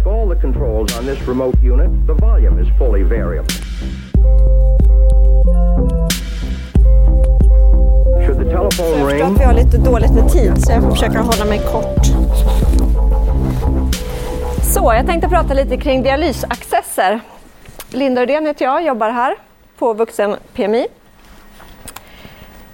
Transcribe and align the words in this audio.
Like 0.00 0.10
all 0.10 0.28
the 0.28 0.40
controls 0.40 0.98
on 0.98 1.04
this 1.04 1.28
remote 1.28 1.56
unit, 1.62 1.90
the 2.06 2.14
volume 2.14 2.58
is 2.58 2.68
fully 2.78 3.02
variable. 3.02 3.54
Should 8.24 8.38
the 8.38 8.50
telephone 8.50 9.06
ring, 9.06 9.34
vi 9.38 9.44
har 9.44 9.52
lite 9.52 9.78
dåligt 9.78 10.10
med 10.12 10.28
tid 10.32 10.64
så 10.64 10.72
jag 10.72 10.82
får 10.82 10.90
försöka 10.90 11.18
hålla 11.20 11.44
mig 11.44 11.58
kort. 11.58 12.06
Så, 14.74 14.92
jag 14.94 15.06
tänkte 15.06 15.28
prata 15.28 15.54
lite 15.54 15.76
kring 15.76 16.02
dialysaccesser. 16.02 17.20
Linda 17.90 18.20
Rydén 18.20 18.46
heter 18.46 18.64
jag, 18.64 18.82
jobbar 18.86 19.10
här 19.10 19.34
på 19.78 19.92
Vuxen 19.92 20.36
PMI. 20.54 20.86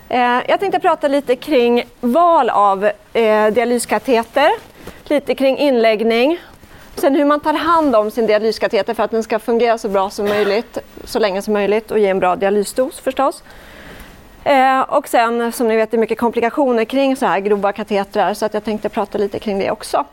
Eh, 0.08 0.18
Jag 0.48 0.61
tänkte 0.61 0.80
prata 0.80 1.08
lite 1.08 1.36
kring 1.36 1.84
val 2.00 2.50
av 2.50 2.84
eh, 3.12 3.46
dialyskateter, 3.52 4.50
lite 5.04 5.34
kring 5.34 5.58
inläggning, 5.58 6.38
sen 6.96 7.14
hur 7.14 7.24
man 7.24 7.40
tar 7.40 7.54
hand 7.54 7.96
om 7.96 8.10
sin 8.10 8.27
dialyskateter 8.27 8.95
för 8.95 9.02
att 9.02 9.10
den 9.10 9.23
ska 9.23 9.38
fungera 9.38 9.78
så 9.78 9.88
bra 9.88 10.10
som 10.10 10.28
möjligt, 10.28 10.78
så 11.04 11.18
länge 11.18 11.42
som 11.42 11.52
möjligt 11.52 11.91
och 11.91 11.98
ge 11.98 12.09
en 12.09 12.18
bra 12.18 12.37
dialysdos 12.37 13.00
förstås. 13.00 13.42
Eh, 14.45 14.80
och 14.80 15.09
sen 15.09 15.52
som 15.52 15.68
ni 15.68 15.77
vet 15.77 15.90
det 15.90 15.96
är 15.96 15.98
mycket 15.98 16.18
komplikationer 16.18 16.84
kring 16.84 17.16
så 17.16 17.27
här 17.27 17.40
grova 17.40 17.73
katetrar 17.73 18.34
så 18.34 18.46
att 18.46 18.54
jag 18.54 18.64
tänkte 18.64 18.88
prata 18.88 19.18
lite 19.18 19.38
kring 19.38 19.59
det 19.59 19.70
också. 19.70 20.04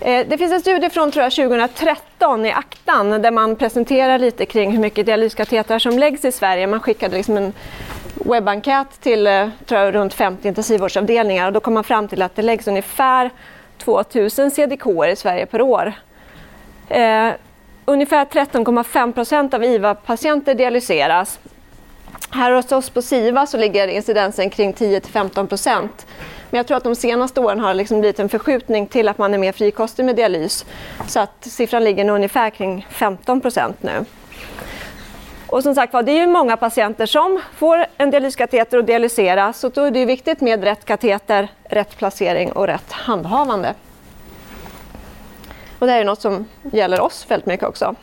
Eh, 0.00 0.26
Det 0.28 0.38
finns 0.38 0.52
en 0.52 0.60
studie 0.60 0.90
från 0.90 1.10
tror 1.10 1.22
jag, 1.22 1.32
2013 1.32 2.46
i 2.46 2.52
Aktan 2.52 3.22
där 3.22 3.30
man 3.30 3.56
presenterar 3.56 4.18
lite 4.18 4.46
kring 4.46 4.72
hur 4.72 4.78
mycket 4.78 5.06
dialyskatetrar 5.06 5.78
som 5.78 5.98
läggs 5.98 6.24
i 6.24 6.32
Sverige. 6.32 6.66
Man 6.66 6.80
skickade 6.80 7.16
liksom 7.16 7.36
en 7.36 7.52
webbenkät 8.14 9.00
till 9.00 9.26
eh, 9.26 9.48
tror 9.66 9.80
jag, 9.80 9.94
runt 9.94 10.14
50 10.14 10.48
intensivvårdsavdelningar 10.48 11.46
och 11.46 11.52
då 11.52 11.60
kom 11.60 11.74
man 11.74 11.84
fram 11.84 12.08
till 12.08 12.22
att 12.22 12.36
det 12.36 12.42
läggs 12.42 12.68
ungefär 12.68 13.30
2000 13.78 14.50
cdk 14.50 14.86
i 15.12 15.16
Sverige 15.16 15.46
per 15.46 15.62
år. 15.62 15.92
Eh, 16.88 17.30
ungefär 17.84 18.24
13,5 18.24 19.12
procent 19.12 19.54
av 19.54 19.64
IVA-patienter 19.64 20.54
dialyseras. 20.54 21.38
Här 22.30 22.52
hos 22.52 22.72
oss 22.72 22.90
på 22.90 23.02
SIVA 23.02 23.46
så 23.46 23.56
ligger 23.56 23.88
incidensen 23.88 24.50
kring 24.50 24.72
10-15 24.72 25.46
procent. 25.46 26.06
Men 26.50 26.58
jag 26.58 26.66
tror 26.66 26.76
att 26.76 26.84
de 26.84 26.94
senaste 26.94 27.40
åren 27.40 27.60
har 27.60 27.68
det 27.68 27.74
liksom 27.74 28.00
blivit 28.00 28.18
en 28.18 28.28
förskjutning 28.28 28.86
till 28.86 29.08
att 29.08 29.18
man 29.18 29.34
är 29.34 29.38
mer 29.38 29.52
frikostig 29.52 30.04
med 30.04 30.16
dialys. 30.16 30.64
Så 31.06 31.20
att 31.20 31.44
siffran 31.44 31.84
ligger 31.84 32.04
nog 32.04 32.16
ungefär 32.16 32.50
kring 32.50 32.86
15 32.90 33.40
procent 33.40 33.82
nu. 33.82 34.04
Och 35.48 35.62
som 35.62 35.74
sagt 35.74 35.92
var, 35.92 36.02
det 36.02 36.12
är 36.12 36.20
ju 36.20 36.26
många 36.26 36.56
patienter 36.56 37.06
som 37.06 37.40
får 37.56 37.86
en 37.96 38.10
dialyskateter 38.10 38.78
och 38.78 38.84
dialyseras. 38.84 39.58
Så 39.58 39.68
då 39.68 39.82
är 39.82 39.90
det 39.90 40.04
viktigt 40.04 40.40
med 40.40 40.64
rätt 40.64 40.84
kateter, 40.84 41.48
rätt 41.64 41.96
placering 41.96 42.52
och 42.52 42.66
rätt 42.66 42.92
handhavande. 42.92 43.74
Och 45.78 45.86
det 45.86 45.92
här 45.92 46.00
är 46.00 46.04
något 46.04 46.20
som 46.20 46.46
gäller 46.72 47.00
oss 47.00 47.26
väldigt 47.28 47.46
mycket 47.46 47.66
också. 47.66 47.94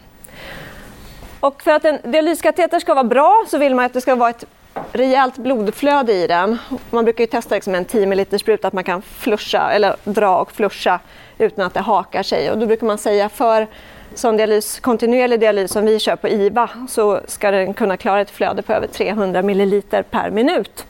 Och 1.39 1.61
för 1.61 1.71
att 1.71 1.85
en 1.85 1.99
dialyskateter 2.03 2.79
ska 2.79 2.93
vara 2.93 3.03
bra 3.03 3.45
så 3.47 3.57
vill 3.57 3.75
man 3.75 3.85
att 3.85 3.93
det 3.93 4.02
ska 4.02 4.15
vara 4.15 4.30
ett 4.30 4.45
rejält 4.91 5.37
blodflöde 5.37 6.13
i 6.13 6.27
den. 6.27 6.57
Man 6.89 7.03
brukar 7.03 7.23
ju 7.23 7.27
testa 7.27 7.55
liksom 7.55 7.75
en 7.75 7.85
10 7.85 8.05
ml 8.05 8.39
spruta 8.39 8.67
att 8.67 8.73
man 8.73 8.83
kan 8.83 9.01
flusha 9.01 9.71
eller 9.71 9.95
dra 10.03 10.37
och 10.37 10.51
flusha 10.51 10.99
utan 11.37 11.65
att 11.65 11.73
det 11.73 11.79
hakar 11.79 12.23
sig. 12.23 12.51
Och 12.51 12.57
då 12.57 12.65
brukar 12.65 12.87
man 12.87 12.97
säga 12.97 13.29
för 13.29 13.67
sån 14.13 14.37
dialys, 14.37 14.79
kontinuerlig 14.79 15.39
dialys 15.39 15.71
som 15.71 15.85
vi 15.85 15.99
kör 15.99 16.15
på 16.15 16.27
IVA 16.27 16.69
så 16.89 17.21
ska 17.27 17.51
den 17.51 17.73
kunna 17.73 17.97
klara 17.97 18.21
ett 18.21 18.31
flöde 18.31 18.61
på 18.61 18.73
över 18.73 18.87
300 18.87 19.39
ml 19.39 19.81
per 20.09 20.29
minut. 20.29 20.85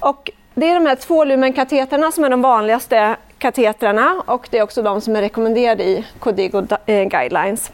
Och 0.00 0.30
det 0.54 0.70
är 0.70 0.74
de 0.74 0.86
här 0.86 0.96
tvålumenkateterna 0.96 2.12
som 2.12 2.24
är 2.24 2.30
de 2.30 2.42
vanligaste 2.42 3.16
katetrarna 3.38 4.22
och 4.26 4.48
det 4.50 4.58
är 4.58 4.62
också 4.62 4.82
de 4.82 5.00
som 5.00 5.16
är 5.16 5.20
rekommenderade 5.20 5.84
i 5.84 6.06
Codigo 6.18 6.66
eh, 6.86 7.04
guidelines. 7.04 7.72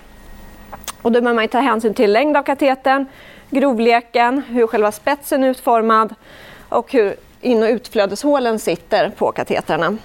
Och 1.03 1.13
då 1.13 1.21
behöver 1.21 1.35
man 1.35 1.49
ta 1.49 1.59
hänsyn 1.59 1.95
till 1.95 2.13
längd 2.13 2.37
av 2.37 2.43
katetern, 2.43 3.07
grovleken, 3.51 4.43
hur 4.49 4.67
själva 4.67 4.93
spetsen 4.93 5.45
är 5.45 5.49
utformad 5.49 6.15
och 6.69 6.93
hur 6.93 7.17
in 7.41 7.63
och 7.63 7.69
utflödeshålen 7.69 8.59
sitter 8.59 9.11
på 9.11 9.33
katetrarna. 9.33 9.97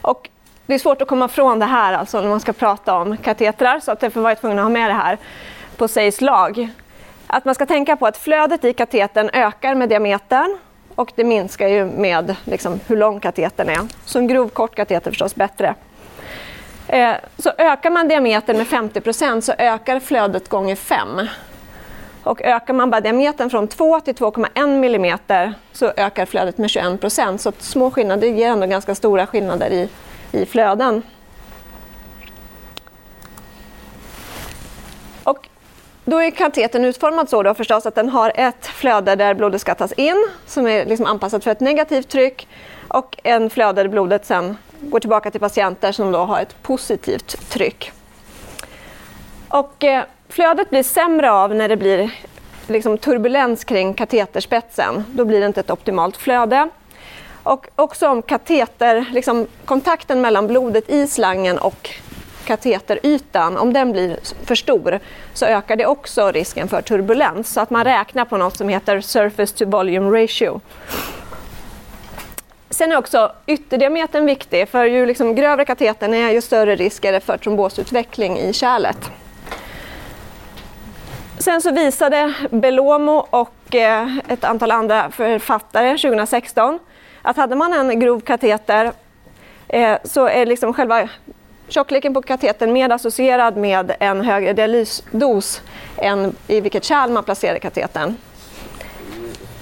Och 0.00 0.28
det 0.66 0.74
är 0.74 0.78
svårt 0.78 1.02
att 1.02 1.08
komma 1.08 1.28
från 1.28 1.58
det 1.58 1.66
här 1.66 1.92
alltså 1.92 2.20
när 2.20 2.28
man 2.28 2.40
ska 2.40 2.52
prata 2.52 2.94
om 2.94 3.16
katetrar 3.16 3.80
så 3.80 3.92
att 3.92 4.02
jag 4.02 4.12
tvungen 4.12 4.58
att 4.58 4.64
ha 4.64 4.68
med 4.68 4.90
det 4.90 4.94
här 4.94 5.18
på 5.76 5.88
Seys 5.88 6.20
lag. 6.20 6.68
Att 7.26 7.44
man 7.44 7.54
ska 7.54 7.66
tänka 7.66 7.96
på 7.96 8.06
att 8.06 8.16
flödet 8.16 8.64
i 8.64 8.72
katetern 8.72 9.30
ökar 9.32 9.74
med 9.74 9.88
diametern 9.88 10.58
och 10.94 11.12
det 11.14 11.24
minskar 11.24 11.68
ju 11.68 11.84
med 11.84 12.36
liksom, 12.44 12.80
hur 12.86 12.96
lång 12.96 13.20
katetern 13.20 13.68
är. 13.68 13.80
Så 14.04 14.18
en 14.18 14.26
grov 14.26 14.48
kort 14.48 14.74
kateter 14.74 15.06
är 15.06 15.10
förstås 15.10 15.34
bättre. 15.34 15.74
Eh, 16.88 17.14
så 17.38 17.52
ökar 17.58 17.90
man 17.90 18.08
diametern 18.08 18.56
med 18.56 18.66
50% 18.66 19.40
så 19.40 19.52
ökar 19.58 20.00
flödet 20.00 20.48
gånger 20.48 20.76
5. 20.76 21.26
Och 22.22 22.42
ökar 22.42 22.74
man 22.74 22.90
bara 22.90 23.00
diametern 23.00 23.50
från 23.50 23.68
2 23.68 24.00
till 24.00 24.14
2,1 24.14 24.84
mm 24.84 25.18
så 25.72 25.92
ökar 25.96 26.26
flödet 26.26 26.58
med 26.58 26.70
21 26.70 27.40
Så 27.40 27.52
små 27.58 27.90
skillnader 27.90 28.28
ger 28.28 28.48
ändå 28.48 28.66
ganska 28.66 28.94
stora 28.94 29.26
skillnader 29.26 29.70
i, 29.70 29.88
i 30.32 30.46
flöden. 30.46 31.02
Och 35.24 35.48
då 36.04 36.22
är 36.22 36.30
katetern 36.30 36.84
utformad 36.84 37.28
så 37.28 37.42
då 37.42 37.54
förstås 37.54 37.86
att 37.86 37.94
den 37.94 38.08
har 38.08 38.32
ett 38.34 38.66
flöde 38.66 39.16
där 39.16 39.34
blodet 39.34 39.60
ska 39.60 39.74
tas 39.74 39.92
in 39.92 40.28
som 40.46 40.66
är 40.66 40.86
liksom 40.86 41.06
anpassat 41.06 41.44
för 41.44 41.50
ett 41.50 41.60
negativt 41.60 42.08
tryck 42.08 42.48
och 42.88 43.16
en 43.22 43.50
flöde 43.50 43.82
där 43.82 43.88
blodet 43.88 44.26
sen 44.26 44.56
går 44.80 45.00
tillbaka 45.00 45.30
till 45.30 45.40
patienter 45.40 45.92
som 45.92 46.12
då 46.12 46.18
har 46.18 46.40
ett 46.40 46.62
positivt 46.62 47.50
tryck. 47.50 47.92
Och, 49.48 49.84
eh, 49.84 50.04
flödet 50.28 50.70
blir 50.70 50.82
sämre 50.82 51.30
av 51.32 51.54
när 51.54 51.68
det 51.68 51.76
blir 51.76 52.10
liksom, 52.66 52.98
turbulens 52.98 53.64
kring 53.64 53.94
kateterspetsen. 53.94 55.04
Då 55.08 55.24
blir 55.24 55.40
det 55.40 55.46
inte 55.46 55.60
ett 55.60 55.70
optimalt 55.70 56.16
flöde. 56.16 56.68
Och 57.42 57.66
också 57.76 58.08
om 58.08 58.22
kateter, 58.22 59.04
liksom, 59.12 59.46
kontakten 59.64 60.20
mellan 60.20 60.46
blodet 60.46 60.90
i 60.90 61.06
slangen 61.06 61.58
och 61.58 61.90
kateterytan, 62.44 63.56
om 63.56 63.72
den 63.72 63.92
blir 63.92 64.18
för 64.44 64.54
stor 64.54 65.00
så 65.34 65.46
ökar 65.46 65.76
det 65.76 65.86
också 65.86 66.30
risken 66.30 66.68
för 66.68 66.82
turbulens. 66.82 67.52
Så 67.52 67.60
att 67.60 67.70
man 67.70 67.84
räknar 67.84 68.24
på 68.24 68.36
något 68.36 68.56
som 68.56 68.68
heter 68.68 69.00
surface 69.00 69.56
to 69.56 69.64
volume 69.70 70.22
ratio. 70.22 70.60
Sen 72.78 72.92
är 72.92 72.96
också 72.96 73.32
ytterdiametern 73.46 74.26
viktig, 74.26 74.68
för 74.68 74.84
ju 74.84 75.06
liksom 75.06 75.34
grövre 75.34 75.64
katetern 75.64 76.14
är, 76.14 76.30
ju 76.30 76.40
större 76.40 76.76
risk 76.76 77.04
är 77.04 77.12
det 77.12 77.20
för 77.20 77.36
trombosutveckling 77.38 78.38
i 78.38 78.52
kärlet. 78.52 79.10
Sen 81.38 81.62
så 81.62 81.72
visade 81.72 82.34
Belomo 82.50 83.26
och 83.30 83.74
eh, 83.74 84.16
ett 84.28 84.44
antal 84.44 84.70
andra 84.70 85.10
författare 85.10 85.98
2016 85.98 86.78
att 87.22 87.36
hade 87.36 87.54
man 87.54 87.72
en 87.72 88.00
grov 88.00 88.20
kateter 88.20 88.92
eh, 89.68 89.98
så 90.04 90.26
är 90.26 90.46
liksom 90.46 90.74
själva 90.74 91.08
tjockleken 91.68 92.14
på 92.14 92.22
katetern 92.22 92.72
mer 92.72 92.90
associerad 92.90 93.56
med 93.56 93.96
en 94.00 94.20
högre 94.20 94.52
dialysdos 94.52 95.62
än 95.96 96.36
i 96.46 96.60
vilket 96.60 96.84
kärl 96.84 97.10
man 97.10 97.24
placerar 97.24 97.58
katetern. 97.58 98.14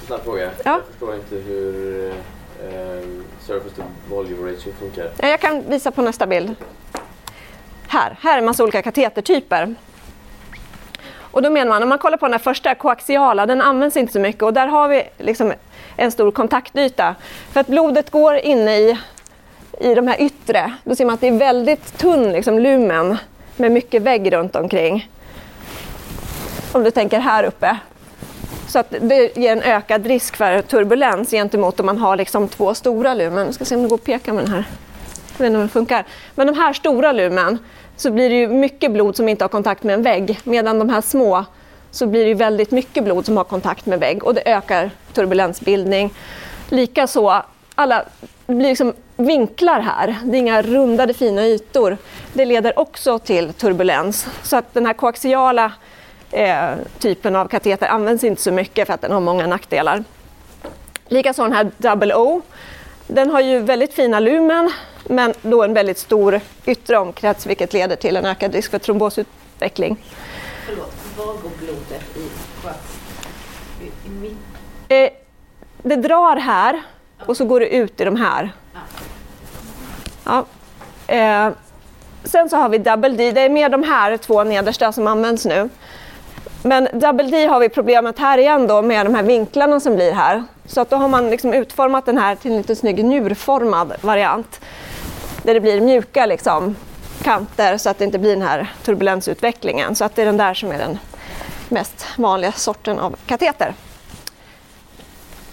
Snabb 0.07 0.23
fråga. 0.23 0.49
Ja. 0.65 0.71
Jag 0.71 0.81
förstår 0.87 1.15
inte 1.15 1.35
hur 1.35 2.13
eh, 2.63 3.07
surface 3.41 3.75
to 3.75 3.81
volume 4.09 4.51
ratio 4.51 4.71
funkar. 4.79 5.09
Ja, 5.21 5.27
Jag 5.27 5.39
kan 5.39 5.63
visa 5.69 5.91
på 5.91 6.01
nästa 6.01 6.27
bild. 6.27 6.55
Här, 7.87 8.17
här 8.21 8.33
är 8.33 8.37
en 8.37 8.45
massa 8.45 8.63
olika 8.63 8.81
katetertyper. 8.81 9.75
Och 11.31 11.41
då 11.41 11.49
menar 11.49 11.69
man, 11.69 11.83
om 11.83 11.89
man 11.89 11.97
kollar 11.97 12.17
på 12.17 12.25
den 12.25 12.33
här 12.33 12.39
första 12.39 12.75
koaxiala, 12.75 13.45
den 13.45 13.61
används 13.61 13.97
inte 13.97 14.13
så 14.13 14.19
mycket 14.19 14.43
och 14.43 14.53
där 14.53 14.67
har 14.67 14.87
vi 14.87 15.03
liksom 15.17 15.53
en 15.95 16.11
stor 16.11 16.31
kontaktyta. 16.31 17.15
För 17.51 17.59
att 17.59 17.67
blodet 17.67 18.09
går 18.09 18.35
inne 18.35 18.77
i, 18.77 18.97
i 19.79 19.95
de 19.95 20.07
här 20.07 20.21
yttre, 20.21 20.73
då 20.83 20.95
ser 20.95 21.05
man 21.05 21.13
att 21.13 21.21
det 21.21 21.27
är 21.27 21.37
väldigt 21.37 21.97
tunn 21.97 22.31
liksom, 22.31 22.59
lumen 22.59 23.17
med 23.55 23.71
mycket 23.71 24.01
vägg 24.01 24.33
runt 24.33 24.55
omkring. 24.55 25.09
Om 26.71 26.83
du 26.83 26.91
tänker 26.91 27.19
här 27.19 27.43
uppe. 27.43 27.77
Så 28.67 28.79
att 28.79 28.93
det 29.01 29.37
ger 29.37 29.51
en 29.51 29.61
ökad 29.61 30.05
risk 30.05 30.35
för 30.35 30.61
turbulens 30.61 31.31
gentemot 31.31 31.79
om 31.79 31.85
man 31.85 31.97
har 31.97 32.15
liksom 32.15 32.47
två 32.47 32.73
stora 32.73 33.13
lumen. 33.13 33.45
Jag 33.45 33.55
ska 33.55 33.65
se 33.65 33.75
om 33.75 33.81
det 33.81 33.87
går 33.87 33.95
att 33.95 34.03
peka 34.03 34.33
med 34.33 34.43
den 34.43 34.53
här. 34.53 34.63
Jag 35.37 35.43
vet 35.43 35.47
inte 35.47 35.57
om 35.57 35.63
det 35.63 35.69
funkar. 35.69 36.05
Men 36.35 36.47
de 36.47 36.53
här 36.53 36.73
stora 36.73 37.11
lumen 37.11 37.57
så 37.97 38.11
blir 38.11 38.29
det 38.29 38.35
ju 38.35 38.47
mycket 38.47 38.91
blod 38.91 39.15
som 39.15 39.29
inte 39.29 39.43
har 39.43 39.49
kontakt 39.49 39.83
med 39.83 39.93
en 39.93 40.03
vägg. 40.03 40.39
Medan 40.43 40.79
de 40.79 40.89
här 40.89 41.01
små 41.01 41.45
så 41.91 42.07
blir 42.07 42.21
det 42.21 42.27
ju 42.27 42.33
väldigt 42.33 42.71
mycket 42.71 43.03
blod 43.03 43.25
som 43.25 43.37
har 43.37 43.43
kontakt 43.43 43.85
med 43.85 43.99
vägg 43.99 44.23
och 44.23 44.33
det 44.33 44.51
ökar 44.51 44.91
turbulensbildning. 45.13 46.13
Likaså, 46.69 47.43
alla, 47.75 48.03
det 48.45 48.53
blir 48.53 48.69
liksom 48.69 48.93
vinklar 49.15 49.79
här. 49.79 50.15
Det 50.23 50.37
är 50.37 50.39
inga 50.39 50.61
rundade 50.61 51.13
fina 51.13 51.45
ytor. 51.45 51.97
Det 52.33 52.45
leder 52.45 52.79
också 52.79 53.19
till 53.19 53.53
turbulens. 53.53 54.27
Så 54.43 54.57
att 54.57 54.73
den 54.73 54.85
här 54.85 54.93
koaxiala 54.93 55.71
eh, 56.31 56.69
typen 56.99 57.35
av 57.35 57.47
kateter 57.47 57.87
används 57.87 58.23
inte 58.23 58.41
så 58.41 58.51
mycket 58.51 58.87
för 58.87 58.93
att 58.93 59.01
den 59.01 59.11
har 59.11 59.19
många 59.19 59.47
nackdelar. 59.47 60.03
Likaså 61.07 61.43
den 61.43 61.53
här 61.53 61.71
double 61.77 62.15
O. 62.15 62.41
den 63.07 63.29
har 63.29 63.41
ju 63.41 63.59
väldigt 63.59 63.93
fina 63.93 64.19
lumen 64.19 64.71
men 65.03 65.33
då 65.41 65.63
en 65.63 65.73
väldigt 65.73 65.97
stor 65.97 66.41
yttre 66.65 66.97
omkrets 66.97 67.45
vilket 67.45 67.73
leder 67.73 67.95
till 67.95 68.17
en 68.17 68.25
ökad 68.25 68.53
risk 68.53 68.71
för 68.71 68.79
trombosutveckling. 68.79 69.97
Förlåt, 70.65 70.93
var 71.17 71.25
går 71.25 71.51
blodet 71.59 72.03
i 74.05 74.09
mitt... 74.09 74.37
Eh, 74.87 75.09
det 75.83 75.95
drar 75.95 76.35
här 76.35 76.81
och 77.25 77.37
så 77.37 77.45
går 77.45 77.59
det 77.59 77.75
ut 77.75 78.01
i 78.01 78.03
de 78.03 78.15
här. 78.15 78.51
Ja. 80.23 80.45
Eh, 81.07 81.49
sen 82.23 82.49
så 82.49 82.57
har 82.57 82.69
vi 82.69 82.77
double 82.77 83.09
D, 83.09 83.31
det 83.31 83.41
är 83.41 83.49
mer 83.49 83.69
de 83.69 83.83
här 83.83 84.17
två 84.17 84.43
nedersta 84.43 84.91
som 84.91 85.07
används 85.07 85.45
nu. 85.45 85.69
Men 86.67 86.87
double 86.93 87.23
D 87.23 87.45
har 87.45 87.59
vi 87.59 87.69
problemet 87.69 88.19
här 88.19 88.37
igen 88.37 88.67
då 88.67 88.81
med 88.81 89.05
de 89.05 89.15
här 89.15 89.23
vinklarna 89.23 89.79
som 89.79 89.95
blir 89.95 90.11
här. 90.11 90.43
Så 90.65 90.81
att 90.81 90.89
då 90.89 90.95
har 90.95 91.07
man 91.07 91.29
liksom 91.29 91.53
utformat 91.53 92.05
den 92.05 92.17
här 92.17 92.35
till 92.35 92.51
en 92.51 92.57
lite 92.57 92.75
snygg 92.75 93.05
njurformad 93.05 93.93
variant. 94.01 94.61
Där 95.43 95.53
det 95.53 95.59
blir 95.59 95.81
mjuka 95.81 96.25
liksom, 96.25 96.75
kanter 97.23 97.77
så 97.77 97.89
att 97.89 97.97
det 97.97 98.05
inte 98.05 98.19
blir 98.19 98.33
den 98.33 98.41
här 98.41 98.71
turbulensutvecklingen. 98.83 99.95
Så 99.95 100.05
att 100.05 100.15
det 100.15 100.21
är 100.21 100.25
den 100.25 100.37
där 100.37 100.53
som 100.53 100.71
är 100.71 100.77
den 100.77 100.99
mest 101.69 102.05
vanliga 102.17 102.51
sorten 102.51 102.99
av 102.99 103.15
kateter. 103.25 103.73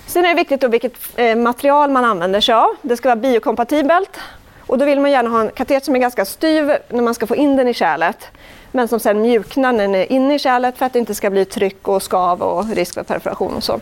Sen 0.06 0.24
är 0.24 0.28
det 0.28 0.34
viktigt 0.34 0.60
då 0.60 0.68
vilket 0.68 0.94
eh, 1.16 1.36
material 1.36 1.90
man 1.90 2.04
använder 2.04 2.40
sig 2.40 2.54
av. 2.54 2.76
Det 2.82 2.96
ska 2.96 3.08
vara 3.08 3.16
biokompatibelt 3.16 4.20
och 4.60 4.78
då 4.78 4.84
vill 4.84 5.00
man 5.00 5.10
gärna 5.10 5.30
ha 5.30 5.40
en 5.40 5.50
katet 5.50 5.84
som 5.84 5.96
är 5.96 6.00
ganska 6.00 6.24
styv 6.24 6.72
när 6.88 7.02
man 7.02 7.14
ska 7.14 7.26
få 7.26 7.36
in 7.36 7.56
den 7.56 7.68
i 7.68 7.74
kärlet 7.74 8.30
men 8.74 8.88
som 8.88 9.00
sen 9.00 9.20
mjuknar 9.20 9.72
när 9.72 9.82
den 9.82 9.94
är 9.94 10.12
inne 10.12 10.34
i 10.34 10.38
kärlet 10.38 10.78
för 10.78 10.86
att 10.86 10.92
det 10.92 10.98
inte 10.98 11.14
ska 11.14 11.30
bli 11.30 11.44
tryck 11.44 11.88
och 11.88 12.02
skav 12.02 12.42
och 12.42 12.68
risk 12.68 12.94
för 12.94 13.02
perforation 13.02 13.54
och 13.54 13.64
så. 13.64 13.80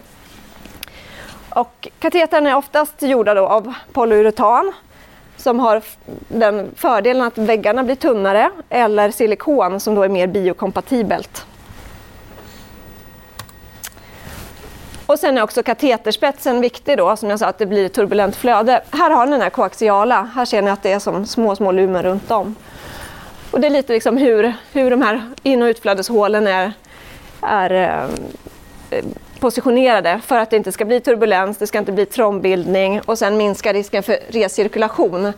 Och 1.49 1.89
katetern 1.99 2.47
är 2.47 2.57
oftast 2.57 3.03
gjorda 3.03 3.35
då 3.35 3.47
av 3.47 3.75
polyuretan 3.93 4.73
som 5.37 5.61
har 5.61 5.83
den 6.29 6.71
fördelen 6.77 7.23
att 7.23 7.39
väggarna 7.39 7.85
blir 7.85 7.95
tunnare 7.95 8.51
eller 8.69 9.11
silikon 9.11 9.81
som 9.81 9.95
då 9.95 10.03
är 10.03 10.09
mer 10.09 10.27
biokompatibelt. 10.27 11.47
Och 15.07 15.19
sen 15.19 15.39
är 15.39 15.43
också 15.43 15.63
kateterspetsen 15.63 16.61
viktig 16.61 16.99
då, 16.99 17.17
som 17.17 17.31
jag 17.31 17.39
sa 17.39 17.47
att 17.47 17.59
det 17.59 17.67
blir 17.67 17.89
turbulent 17.89 18.37
flöde. 18.37 18.83
Här 18.91 19.11
har 19.11 19.27
ni 19.27 19.33
den 19.33 19.43
här 19.43 19.51
koaxiala, 19.51 20.23
här 20.35 20.45
ser 20.45 20.63
ni 20.63 20.71
att 20.71 20.83
det 20.83 20.93
är 20.93 20.99
som 20.99 21.27
små, 21.27 21.57
små 21.57 21.73
lumen 21.73 22.03
runt 22.03 22.31
om. 22.31 22.55
Och 23.53 23.61
det 23.61 23.67
är 23.67 23.71
lite 23.71 23.93
liksom 23.93 24.17
hur, 24.17 24.55
hur 24.73 24.91
de 24.91 25.03
här 25.03 25.31
in 25.43 25.63
och 25.63 25.67
utflödeshålen 25.67 26.47
är, 26.47 26.73
är 27.41 27.71
eh, 28.91 29.05
positionerade 29.41 30.21
för 30.25 30.39
att 30.39 30.51
det 30.51 30.57
inte 30.57 30.73
ska 30.73 30.85
bli 30.85 31.01
turbulens, 31.01 31.59
det 31.59 31.67
ska 31.67 31.79
inte 31.79 31.93
bli 31.93 32.07
trombildning 32.07 33.01
och 33.01 33.19
sen 33.19 33.37
minska 33.37 33.73
risken 33.73 34.03
för 34.03 34.19
recirkulation. 34.29 35.33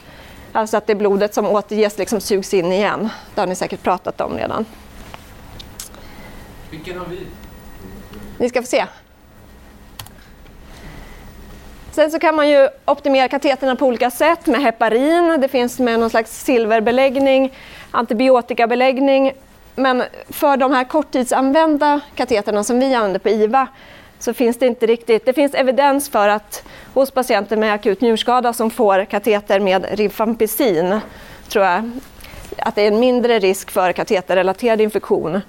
Alltså 0.53 0.77
att 0.77 0.87
det 0.87 0.95
blodet 0.95 1.35
som 1.35 1.47
återges 1.47 1.99
liksom 1.99 2.21
sugs 2.21 2.55
in 2.55 2.73
igen. 2.73 3.09
Det 3.35 3.41
har 3.41 3.47
ni 3.47 3.55
säkert 3.55 3.83
pratat 3.83 4.21
om 4.21 4.37
redan. 4.37 4.65
Vilken 6.71 6.99
har 6.99 7.07
vi? 7.07 7.19
Ni 8.39 8.49
ska 8.49 8.63
få 8.63 8.67
se. 8.67 8.85
Sen 11.95 12.11
så 12.11 12.19
kan 12.19 12.37
man 12.37 12.49
ju 12.49 12.69
optimera 12.85 13.29
kateterna 13.29 13.77
på 13.77 13.87
olika 13.87 14.11
sätt 14.11 14.47
med 14.47 14.63
heparin. 14.63 15.41
Det 15.41 15.49
finns 15.49 15.79
med 15.79 16.01
någon 16.01 16.11
slags 16.11 16.45
silverbeläggning, 16.45 17.53
antibiotikabeläggning. 17.91 19.33
Men 19.75 20.03
för 20.31 20.57
de 20.57 20.73
här 20.73 20.85
korttidsanvända 20.85 22.01
kateterna 22.15 22.65
som 22.65 22.81
vi 22.81 22.95
använder 22.95 23.19
på 23.19 23.29
IVA 23.29 23.69
så 24.19 24.35
finns 24.35 24.59
det 24.59 24.67
inte 24.67 24.87
riktigt. 24.87 25.27
Det 25.27 25.33
finns 25.33 25.55
evidens 25.55 26.09
för 26.09 26.29
att 26.29 26.65
hos 26.95 27.11
patienter 27.11 27.57
med 27.57 27.73
akut 27.73 28.01
njurskada 28.01 28.53
som 28.53 28.71
får 28.71 29.05
kateter 29.05 29.61
med 29.61 29.87
rifampicin 29.91 31.01
tror 31.49 31.65
jag 31.65 31.91
att 32.59 32.75
det 32.75 32.83
är 32.83 32.89
en 32.89 33.01
mindre 33.01 33.39
risk 33.39 33.71
för 33.71 33.93
kateterrelaterad 33.93 34.81
infektion. 34.81 35.41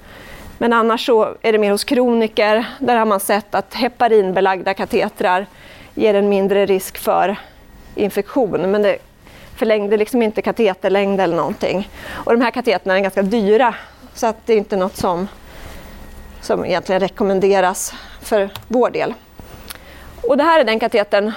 Men 0.58 0.74
annars 0.74 1.06
så 1.06 1.36
är 1.42 1.52
det 1.52 1.58
mer 1.58 1.72
hos 1.72 1.84
kroniker. 1.84 2.66
Där 2.80 2.96
har 2.96 3.06
man 3.06 3.20
sett 3.20 3.56
att 3.56 3.74
heparinbelagda 3.74 4.74
katetrar 4.74 5.46
ger 5.96 6.14
en 6.14 6.30
mindre 6.30 6.66
risk 6.66 6.98
för 6.98 7.36
infektion. 7.96 8.72
Men 8.72 8.82
det 8.82 8.98
förlängde 9.56 9.98
liksom 9.98 10.22
inte 10.22 10.42
kateterlängd 10.42 11.22
eller 11.22 11.36
någonting. 11.36 11.90
Och 12.10 12.32
de 12.32 12.42
här 12.42 12.52
kateterna 12.52 12.98
är 12.98 13.02
ganska 13.02 13.22
dyra 13.22 13.76
så 14.14 14.28
att 14.28 14.38
det 14.46 14.54
är 14.54 14.58
inte 14.58 14.78
något 14.78 14.96
som, 14.96 15.28
som 16.42 16.66
egentligen 16.66 17.00
rekommenderas 17.00 17.94
för 18.22 18.50
vår 18.68 18.90
del. 18.90 19.14
Och 20.28 20.38
det 20.38 20.44
här 20.44 20.60
är 20.60 20.64
den 20.64 20.80
katetern 20.80 21.32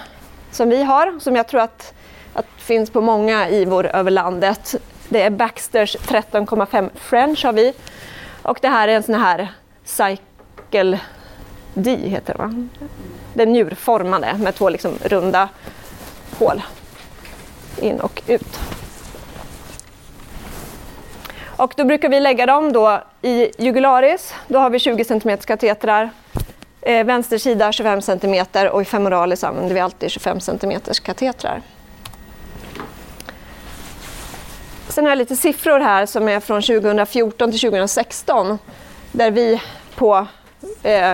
som 0.50 0.68
vi 0.68 0.82
har, 0.82 1.20
som 1.20 1.36
jag 1.36 1.48
tror 1.48 1.60
att, 1.60 1.94
att 2.32 2.46
finns 2.56 2.90
på 2.90 3.00
många 3.00 3.48
IVOR 3.48 3.86
över 3.86 4.10
landet. 4.10 4.74
Det 5.08 5.22
är 5.22 5.30
Baxters 5.30 5.96
13,5 5.96 6.90
French 6.94 7.44
har 7.44 7.52
vi. 7.52 7.74
Och 8.42 8.58
det 8.62 8.68
här 8.68 8.88
är 8.88 8.96
en 8.96 9.02
sån 9.02 9.14
här 9.14 9.52
Cycle 9.84 11.00
D 11.74 11.96
heter 11.96 12.32
det 12.32 12.38
va? 12.38 12.66
Den 13.38 13.52
njurformade 13.52 14.34
med 14.38 14.54
två 14.54 14.68
liksom 14.68 14.98
runda 15.02 15.48
hål 16.38 16.62
in 17.80 18.00
och 18.00 18.22
ut. 18.26 18.60
Och 21.44 21.72
då 21.76 21.84
brukar 21.84 22.08
vi 22.08 22.20
lägga 22.20 22.46
dem 22.46 22.72
då 22.72 23.02
i 23.22 23.50
jugularis. 23.58 24.34
Då 24.48 24.58
har 24.58 24.70
vi 24.70 24.78
20 24.78 25.04
cm 25.04 25.38
katetrar. 25.38 26.10
Eh, 26.80 27.04
vänster 27.06 27.38
sida 27.38 27.72
25 27.72 28.02
cm 28.02 28.46
och 28.72 28.82
i 28.82 28.84
femoralis 28.84 29.44
använder 29.44 29.74
vi 29.74 29.80
alltid 29.80 30.10
25 30.10 30.40
cm 30.40 30.80
katetrar. 31.02 31.62
Sen 34.88 35.04
har 35.04 35.10
jag 35.10 35.18
lite 35.18 35.36
siffror 35.36 35.80
här 35.80 36.06
som 36.06 36.28
är 36.28 36.40
från 36.40 36.62
2014 36.62 37.50
till 37.50 37.60
2016 37.60 38.58
där 39.12 39.30
vi 39.30 39.60
på 39.94 40.26
eh, 40.82 41.12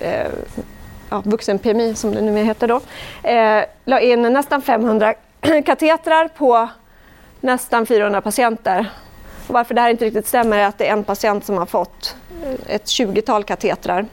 eh, 0.00 0.30
ja, 1.14 1.22
vuxen-PMI 1.24 1.94
som 1.94 2.14
det 2.14 2.20
numera 2.20 2.44
heter 2.44 2.68
då, 2.68 2.80
eh, 3.28 3.64
la 3.84 4.00
in 4.00 4.22
nästan 4.22 4.62
500 4.62 5.14
katetrar 5.66 6.28
på 6.28 6.68
nästan 7.40 7.86
400 7.86 8.20
patienter. 8.20 8.86
Och 9.46 9.54
varför 9.54 9.74
det 9.74 9.80
här 9.80 9.90
inte 9.90 10.04
riktigt 10.04 10.26
stämmer 10.26 10.58
är 10.58 10.66
att 10.66 10.78
det 10.78 10.88
är 10.88 10.92
en 10.92 11.04
patient 11.04 11.44
som 11.44 11.58
har 11.58 11.66
fått 11.66 12.16
eh, 12.44 12.74
ett 12.74 12.84
20-tal 12.84 13.44
katetrar. 13.44 14.06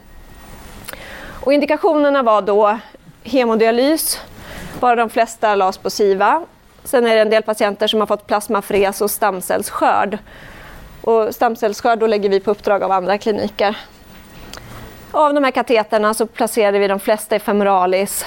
Och 1.44 1.52
indikationerna 1.52 2.22
var 2.22 2.42
då 2.42 2.78
hemodialys, 3.24 4.20
bara 4.80 4.96
de 4.96 5.10
flesta 5.10 5.54
lades 5.54 5.78
på 5.78 5.90
SIVA. 5.90 6.42
Sen 6.84 7.06
är 7.06 7.14
det 7.14 7.20
en 7.20 7.30
del 7.30 7.42
patienter 7.42 7.86
som 7.86 8.00
har 8.00 8.06
fått 8.06 8.26
plasmafres 8.26 9.00
och 9.00 9.10
stamcellsskörd. 9.10 10.18
Och 11.00 11.34
stamcellsskörd 11.34 11.98
då 11.98 12.06
lägger 12.06 12.28
vi 12.28 12.40
på 12.40 12.50
uppdrag 12.50 12.82
av 12.82 12.92
andra 12.92 13.18
kliniker. 13.18 13.76
Av 15.14 15.34
de 15.34 15.44
här 15.44 15.50
kateterna 15.50 16.14
så 16.14 16.26
placerade 16.26 16.78
vi 16.78 16.88
de 16.88 17.00
flesta 17.00 17.36
i 17.36 17.38
femoralis, 17.38 18.24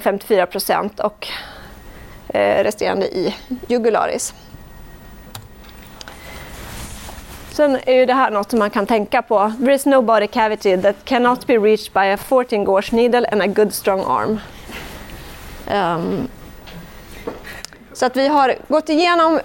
54 0.00 0.46
procent, 0.52 1.00
och 1.00 1.28
eh, 2.28 2.64
resterande 2.64 3.06
i 3.06 3.36
jugularis. 3.66 4.34
Sen 7.50 7.78
är 7.86 7.94
ju 7.94 8.06
det 8.06 8.14
här 8.14 8.30
något 8.30 8.50
som 8.50 8.58
man 8.58 8.70
kan 8.70 8.86
tänka 8.86 9.22
på. 9.22 9.52
There 9.58 9.74
is 9.74 9.86
no 9.86 10.02
body 10.02 10.26
cavity 10.26 10.82
that 10.82 10.96
cannot 11.04 11.46
be 11.46 11.58
reached 11.58 11.92
by 11.92 12.12
a 12.12 12.16
14 12.16 12.64
gauge 12.64 12.92
needle 12.92 13.28
and 13.32 13.42
a 13.42 13.46
good 13.46 13.74
strong 13.74 14.00
arm. 14.00 14.40
Um, 15.72 16.28
så 17.92 18.06
att 18.06 18.16
vi 18.16 18.28
har 18.28 18.54
gått 18.68 18.88
igenom 18.88 19.40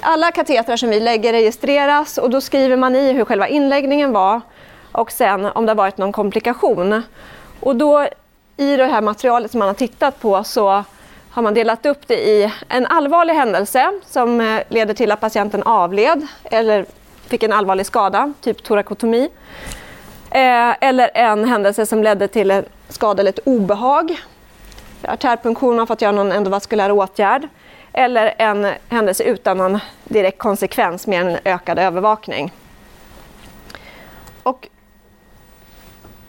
alla 0.00 0.32
katetrar 0.32 0.76
som 0.76 0.90
vi 0.90 1.00
lägger 1.00 1.32
registreras 1.32 2.18
och 2.18 2.30
då 2.30 2.40
skriver 2.40 2.76
man 2.76 2.96
i 2.96 3.12
hur 3.12 3.24
själva 3.24 3.48
inläggningen 3.48 4.12
var 4.12 4.40
och 4.94 5.12
sen 5.12 5.46
om 5.46 5.66
det 5.66 5.70
har 5.70 5.76
varit 5.76 5.98
någon 5.98 6.12
komplikation. 6.12 7.02
Och 7.60 7.76
då 7.76 8.08
i 8.56 8.76
det 8.76 8.86
här 8.86 9.00
materialet 9.00 9.50
som 9.50 9.58
man 9.58 9.68
har 9.68 9.74
tittat 9.74 10.20
på 10.20 10.44
så 10.44 10.84
har 11.30 11.42
man 11.42 11.54
delat 11.54 11.86
upp 11.86 12.08
det 12.08 12.28
i 12.28 12.52
en 12.68 12.86
allvarlig 12.86 13.34
händelse 13.34 14.00
som 14.06 14.40
eh, 14.40 14.62
leder 14.68 14.94
till 14.94 15.12
att 15.12 15.20
patienten 15.20 15.62
avled 15.62 16.26
eller 16.44 16.86
fick 17.26 17.42
en 17.42 17.52
allvarlig 17.52 17.86
skada, 17.86 18.32
typ 18.40 18.62
torakotomi. 18.62 19.30
Eh, 20.30 20.74
eller 20.80 21.10
en 21.14 21.44
händelse 21.44 21.86
som 21.86 22.02
ledde 22.02 22.28
till 22.28 22.50
en 22.50 22.64
skada 22.88 23.20
eller 23.20 23.30
ett 23.30 23.46
obehag. 23.46 24.20
Artärpunktion 25.02 25.78
har 25.78 25.86
fått 25.86 26.02
göra 26.02 26.12
någon 26.12 26.32
endovaskulär 26.32 26.90
åtgärd. 26.90 27.48
Eller 27.92 28.34
en 28.38 28.66
händelse 28.88 29.24
utan 29.24 29.58
någon 29.58 29.78
direkt 30.04 30.38
konsekvens 30.38 31.06
med 31.06 31.26
en 31.26 31.38
ökad 31.44 31.78
övervakning. 31.78 32.52
Och 34.42 34.68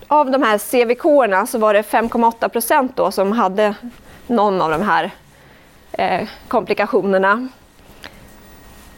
av 0.08 0.32
de 0.32 0.44
här 0.44 0.58
CVK 0.58 1.02
så 1.50 1.58
var 1.58 1.74
det 1.74 1.82
5,8 1.82 2.50
procent 2.50 3.00
som 3.12 3.32
hade 3.32 3.76
någon 4.28 4.62
av 4.62 4.70
de 4.72 4.82
här 4.82 5.12
eh, 5.92 6.28
komplikationerna. 6.48 7.48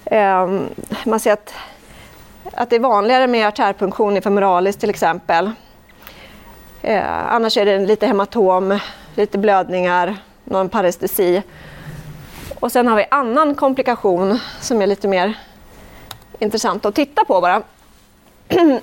Eh, 0.05 0.47
man 1.05 1.19
ser 1.19 1.33
att, 1.33 1.53
att 2.53 2.69
det 2.69 2.75
är 2.75 2.79
vanligare 2.79 3.27
med 3.27 3.47
artärpunktion 3.47 4.17
i 4.17 4.21
femoralis 4.21 4.75
till 4.75 4.89
exempel. 4.89 5.51
Eh, 6.81 7.33
annars 7.33 7.57
är 7.57 7.65
det 7.65 7.79
lite 7.79 8.07
hematom, 8.07 8.79
lite 9.15 9.37
blödningar, 9.37 10.17
någon 10.43 10.69
parestesi. 10.69 11.43
Och 12.59 12.71
sen 12.71 12.87
har 12.87 12.95
vi 12.95 13.05
annan 13.11 13.55
komplikation 13.55 14.39
som 14.61 14.81
är 14.81 14.87
lite 14.87 15.07
mer 15.07 15.33
intressant 16.39 16.85
att 16.85 16.95
titta 16.95 17.25
på 17.25 17.41
bara. 17.41 17.61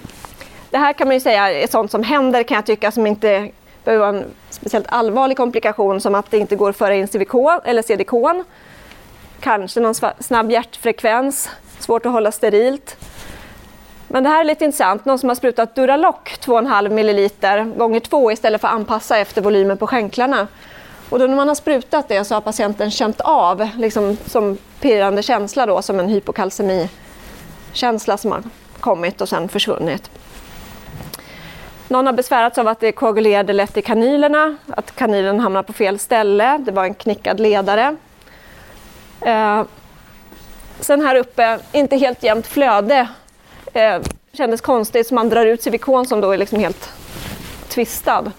Det 0.74 0.78
här 0.78 0.92
kan 0.92 1.08
man 1.08 1.16
ju 1.16 1.20
säga 1.20 1.52
är 1.52 1.66
sånt 1.66 1.90
som 1.90 2.02
händer 2.02 2.42
kan 2.42 2.54
jag 2.54 2.66
tycka 2.66 2.90
som 2.90 3.06
inte 3.06 3.50
behöver 3.84 4.06
vara 4.06 4.18
en 4.18 4.24
speciellt 4.50 4.86
allvarlig 4.88 5.36
komplikation 5.36 6.00
som 6.00 6.14
att 6.14 6.30
det 6.30 6.38
inte 6.38 6.56
går 6.56 6.70
att 6.70 6.76
föra 6.76 6.94
in 6.94 7.08
CVK 7.08 7.34
eller 7.64 7.82
CDK. 7.82 8.44
Kanske 9.40 9.80
någon 9.80 9.94
snabb 10.20 10.50
hjärtfrekvens, 10.50 11.50
svårt 11.78 12.06
att 12.06 12.12
hålla 12.12 12.32
sterilt. 12.32 12.96
Men 14.08 14.22
det 14.22 14.28
här 14.28 14.40
är 14.40 14.44
lite 14.44 14.64
intressant. 14.64 15.04
Någon 15.04 15.18
som 15.18 15.28
har 15.28 15.36
sprutat 15.36 15.74
Duraloc 15.74 16.14
2,5 16.14 16.90
ml 16.90 17.30
gånger 17.78 18.00
2 18.00 18.32
istället 18.32 18.60
för 18.60 18.68
att 18.68 18.74
anpassa 18.74 19.18
efter 19.18 19.42
volymen 19.42 19.76
på 19.76 19.86
skänklarna. 19.86 20.46
Och 21.10 21.18
då 21.18 21.26
när 21.26 21.36
man 21.36 21.48
har 21.48 21.54
sprutat 21.54 22.08
det 22.08 22.24
så 22.24 22.34
har 22.34 22.40
patienten 22.40 22.90
känt 22.90 23.20
av 23.20 23.68
liksom 23.76 24.16
som 24.26 24.58
pirrande 24.80 25.22
känsla 25.22 25.66
då, 25.66 25.82
som 25.82 26.00
en 26.00 26.08
hypokalcemi-känsla 26.08 28.16
som 28.16 28.32
har 28.32 28.42
kommit 28.80 29.20
och 29.20 29.28
sen 29.28 29.48
försvunnit. 29.48 30.10
Någon 31.88 32.06
har 32.06 32.12
besvärats 32.12 32.58
av 32.58 32.68
att 32.68 32.80
det 32.80 32.92
koagulerade 32.92 33.52
lätt 33.52 33.76
i 33.76 33.82
kanylerna, 33.82 34.56
att 34.68 34.94
kanylen 34.96 35.40
hamnade 35.40 35.66
på 35.66 35.72
fel 35.72 35.98
ställe, 35.98 36.58
det 36.58 36.72
var 36.72 36.84
en 36.84 36.94
knickad 36.94 37.40
ledare. 37.40 37.96
Eh, 39.20 39.62
sen 40.80 41.00
här 41.00 41.16
uppe, 41.16 41.58
inte 41.72 41.96
helt 41.96 42.22
jämnt 42.22 42.46
flöde. 42.46 43.08
Eh, 43.72 43.98
kändes 44.32 44.60
konstigt, 44.60 45.06
så 45.06 45.14
man 45.14 45.28
drar 45.28 45.46
ut 45.46 45.62
civikon 45.62 46.06
som 46.06 46.20
då 46.20 46.30
är 46.30 46.38
liksom 46.38 46.58
helt 46.58 46.92
tvistad. 47.68 48.32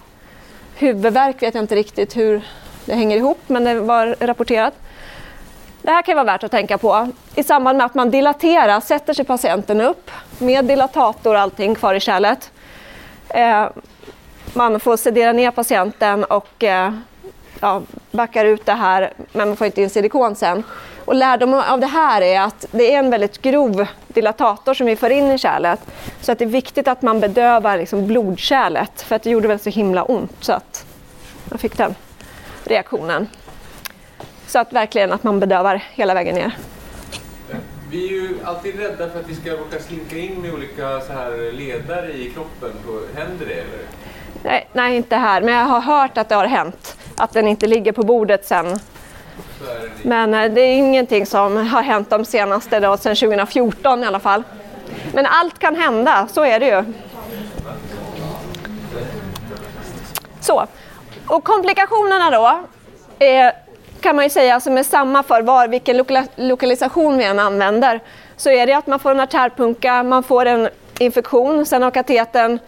Huvudvärk 0.75 1.41
vet 1.41 1.55
jag 1.55 1.63
inte 1.63 1.75
riktigt 1.75 2.17
hur 2.17 2.41
det 2.85 2.93
hänger 2.93 3.17
ihop, 3.17 3.39
men 3.47 3.63
det 3.63 3.79
var 3.79 4.15
rapporterat. 4.19 4.73
Det 5.81 5.91
här 5.91 6.01
kan 6.01 6.15
vara 6.15 6.25
värt 6.25 6.43
att 6.43 6.51
tänka 6.51 6.77
på. 6.77 7.11
I 7.35 7.43
samband 7.43 7.77
med 7.77 7.85
att 7.85 7.95
man 7.95 8.11
dilaterar 8.11 8.79
sätter 8.79 9.13
sig 9.13 9.25
patienten 9.25 9.81
upp 9.81 10.11
med 10.37 10.65
dilatator 10.65 11.33
och 11.33 11.39
allting 11.39 11.75
kvar 11.75 11.93
i 11.93 11.99
kärlet. 11.99 12.51
Eh, 13.35 13.67
man 14.53 14.79
får 14.79 14.97
sedera 14.97 15.31
ner 15.31 15.51
patienten 15.51 16.23
och 16.23 16.63
eh, 16.63 16.93
ja, 17.59 17.81
backar 18.11 18.45
ut 18.45 18.65
det 18.65 18.73
här, 18.73 19.13
men 19.31 19.47
man 19.47 19.57
får 19.57 19.67
inte 19.67 19.81
in 19.81 19.89
silikon 19.89 20.35
sen. 20.35 20.63
Och 21.05 21.15
lärdomen 21.15 21.59
av 21.59 21.79
det 21.79 21.87
här 21.87 22.21
är 22.21 22.41
att 22.41 22.65
det 22.71 22.93
är 22.93 22.99
en 22.99 23.09
väldigt 23.09 23.41
grov 23.41 23.87
dilatator 24.07 24.73
som 24.73 24.87
vi 24.87 24.95
för 24.95 25.09
in 25.09 25.31
i 25.31 25.37
kärlet. 25.37 25.79
Så 26.21 26.31
att 26.31 26.39
det 26.39 26.45
är 26.45 26.49
viktigt 26.49 26.87
att 26.87 27.01
man 27.01 27.19
bedövar 27.19 27.77
liksom 27.77 28.07
blodkärlet, 28.07 29.01
för 29.01 29.15
att 29.15 29.23
det 29.23 29.29
gjorde 29.29 29.47
väl 29.47 29.59
så 29.59 29.69
himla 29.69 30.03
ont 30.03 30.37
så 30.39 30.53
att 30.53 30.85
man 31.49 31.59
fick 31.59 31.77
den 31.77 31.95
reaktionen. 32.63 33.27
Så 34.47 34.59
att 34.59 34.73
verkligen 34.73 35.13
att 35.13 35.23
man 35.23 35.39
bedövar 35.39 35.83
hela 35.93 36.13
vägen 36.13 36.35
ner. 36.35 36.57
Vi 37.91 38.07
är 38.07 38.11
ju 38.11 38.37
alltid 38.43 38.79
rädda 38.79 39.09
för 39.09 39.19
att 39.19 39.29
vi 39.29 39.35
ska 39.35 39.51
råka 39.51 39.79
slinka 39.79 40.17
in 40.17 40.41
med 40.41 40.53
olika 40.53 41.01
så 41.01 41.13
här 41.13 41.51
ledare 41.51 42.13
i 42.13 42.29
kroppen. 42.29 42.71
Händer 43.15 43.45
det 43.45 43.53
eller? 43.53 43.79
Nej, 44.43 44.67
nej, 44.73 44.95
inte 44.95 45.15
här, 45.15 45.41
men 45.41 45.53
jag 45.53 45.65
har 45.65 45.81
hört 45.81 46.17
att 46.17 46.29
det 46.29 46.35
har 46.35 46.45
hänt. 46.45 46.97
Att 47.17 47.33
den 47.33 47.47
inte 47.47 47.67
ligger 47.67 47.91
på 47.91 48.03
bordet 48.03 48.45
sen. 48.45 48.79
Men 50.01 50.33
eh, 50.33 50.51
det 50.51 50.61
är 50.61 50.77
ingenting 50.77 51.25
som 51.25 51.67
har 51.67 51.81
hänt 51.81 52.09
de 52.09 52.25
senaste, 52.25 52.79
då, 52.79 52.97
sedan 52.97 53.15
2014 53.15 54.03
i 54.03 54.05
alla 54.05 54.19
fall. 54.19 54.43
Men 55.13 55.25
allt 55.25 55.59
kan 55.59 55.75
hända, 55.75 56.27
så 56.33 56.43
är 56.43 56.59
det 56.59 56.67
ju. 56.67 56.83
Så, 60.39 60.67
och 61.27 61.43
komplikationerna 61.43 62.31
då 62.31 62.59
är, 63.19 63.53
kan 64.05 64.15
man 64.15 64.25
ju 64.25 64.29
säga 64.29 64.53
alltså 64.53 64.67
som 64.67 64.77
är 64.77 64.83
samma 64.83 65.23
för 65.23 65.41
var, 65.41 65.67
vilken 65.67 65.97
loka, 65.97 66.27
lokalisation 66.35 67.17
vi 67.17 67.23
än 67.23 67.39
använder. 67.39 67.99
Så 68.37 68.49
är 68.49 68.67
det 68.67 68.73
att 68.73 68.87
man 68.87 68.99
får 68.99 69.11
en 69.11 69.19
artärpunka, 69.19 70.03
man 70.03 70.23
får 70.23 70.45
en 70.45 70.69
infektion, 70.99 71.65
sen 71.65 71.81
har 71.81 71.91
kateten 71.91 72.59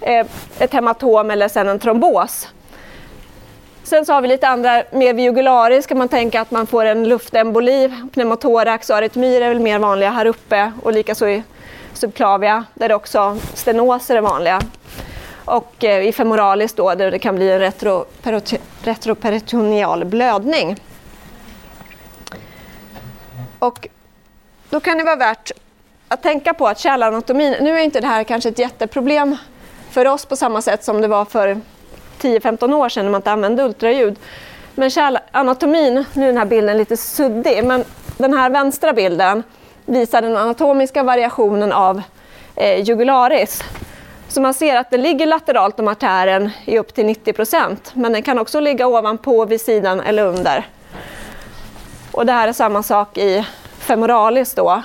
eh, 0.00 0.26
ett 0.58 0.72
hematom 0.72 1.30
eller 1.30 1.48
sen 1.48 1.68
en 1.68 1.78
trombos. 1.78 2.48
Sen 3.82 4.06
så 4.06 4.12
har 4.12 4.20
vi 4.20 4.28
lite 4.28 4.48
andra, 4.48 4.82
mer 4.92 5.14
viogularis 5.14 5.86
kan 5.86 5.98
man 5.98 6.08
tänka 6.08 6.40
att 6.40 6.50
man 6.50 6.66
får 6.66 6.84
en 6.84 7.08
luftemboli, 7.08 7.92
pneumotorax 8.14 8.90
och 8.90 8.96
arytmyr 8.96 9.42
är 9.42 9.48
väl 9.48 9.60
mer 9.60 9.78
vanliga 9.78 10.10
här 10.10 10.26
uppe 10.26 10.72
och 10.82 10.92
likaså 10.92 11.28
i 11.28 11.42
subclavia 11.92 12.64
där 12.74 12.92
också 12.92 13.38
stenoser 13.54 14.16
är 14.16 14.20
vanliga. 14.20 14.60
Och 15.48 15.84
eh, 15.84 16.08
i 16.08 16.12
femoralis 16.12 16.72
då 16.72 16.94
där 16.94 17.10
det 17.10 17.18
kan 17.18 17.36
bli 17.36 17.50
en 17.50 17.72
retroperitoneal 18.82 20.04
blödning. 20.04 20.76
Och 23.58 23.88
då 24.70 24.80
kan 24.80 24.98
det 24.98 25.04
vara 25.04 25.16
värt 25.16 25.50
att 26.08 26.22
tänka 26.22 26.54
på 26.54 26.66
att 26.66 26.78
kärlanatomin, 26.78 27.56
nu 27.60 27.78
är 27.78 27.82
inte 27.82 28.00
det 28.00 28.06
här 28.06 28.24
kanske 28.24 28.48
ett 28.48 28.58
jätteproblem 28.58 29.36
för 29.90 30.06
oss 30.06 30.24
på 30.24 30.36
samma 30.36 30.62
sätt 30.62 30.84
som 30.84 31.00
det 31.00 31.08
var 31.08 31.24
för 31.24 31.60
10-15 32.20 32.74
år 32.74 32.88
sedan 32.88 33.04
när 33.04 33.12
man 33.12 33.18
inte 33.18 33.32
använde 33.32 33.64
ultraljud. 33.64 34.16
Men 34.74 34.90
kärlanatomin, 34.90 36.04
nu 36.12 36.22
är 36.22 36.26
den 36.26 36.36
här 36.36 36.44
bilden 36.44 36.78
lite 36.78 36.96
suddig, 36.96 37.64
men 37.64 37.84
den 38.18 38.32
här 38.32 38.50
vänstra 38.50 38.92
bilden 38.92 39.42
visar 39.86 40.22
den 40.22 40.36
anatomiska 40.36 41.02
variationen 41.02 41.72
av 41.72 42.02
eh, 42.56 42.80
jugularis. 42.80 43.62
Så 44.28 44.40
man 44.40 44.54
ser 44.54 44.76
att 44.76 44.90
den 44.90 45.02
ligger 45.02 45.26
lateralt 45.26 45.80
om 45.80 45.88
artären 45.88 46.50
i 46.64 46.78
upp 46.78 46.94
till 46.94 47.06
90 47.06 47.32
procent, 47.32 47.90
men 47.94 48.12
den 48.12 48.22
kan 48.22 48.38
också 48.38 48.60
ligga 48.60 48.86
ovanpå, 48.86 49.44
vid 49.44 49.60
sidan 49.60 50.00
eller 50.00 50.24
under. 50.24 50.66
Och 52.12 52.26
det 52.26 52.32
här 52.32 52.48
är 52.48 52.52
samma 52.52 52.82
sak 52.82 53.18
i 53.18 53.46
femoralis 53.78 54.54
då, 54.54 54.82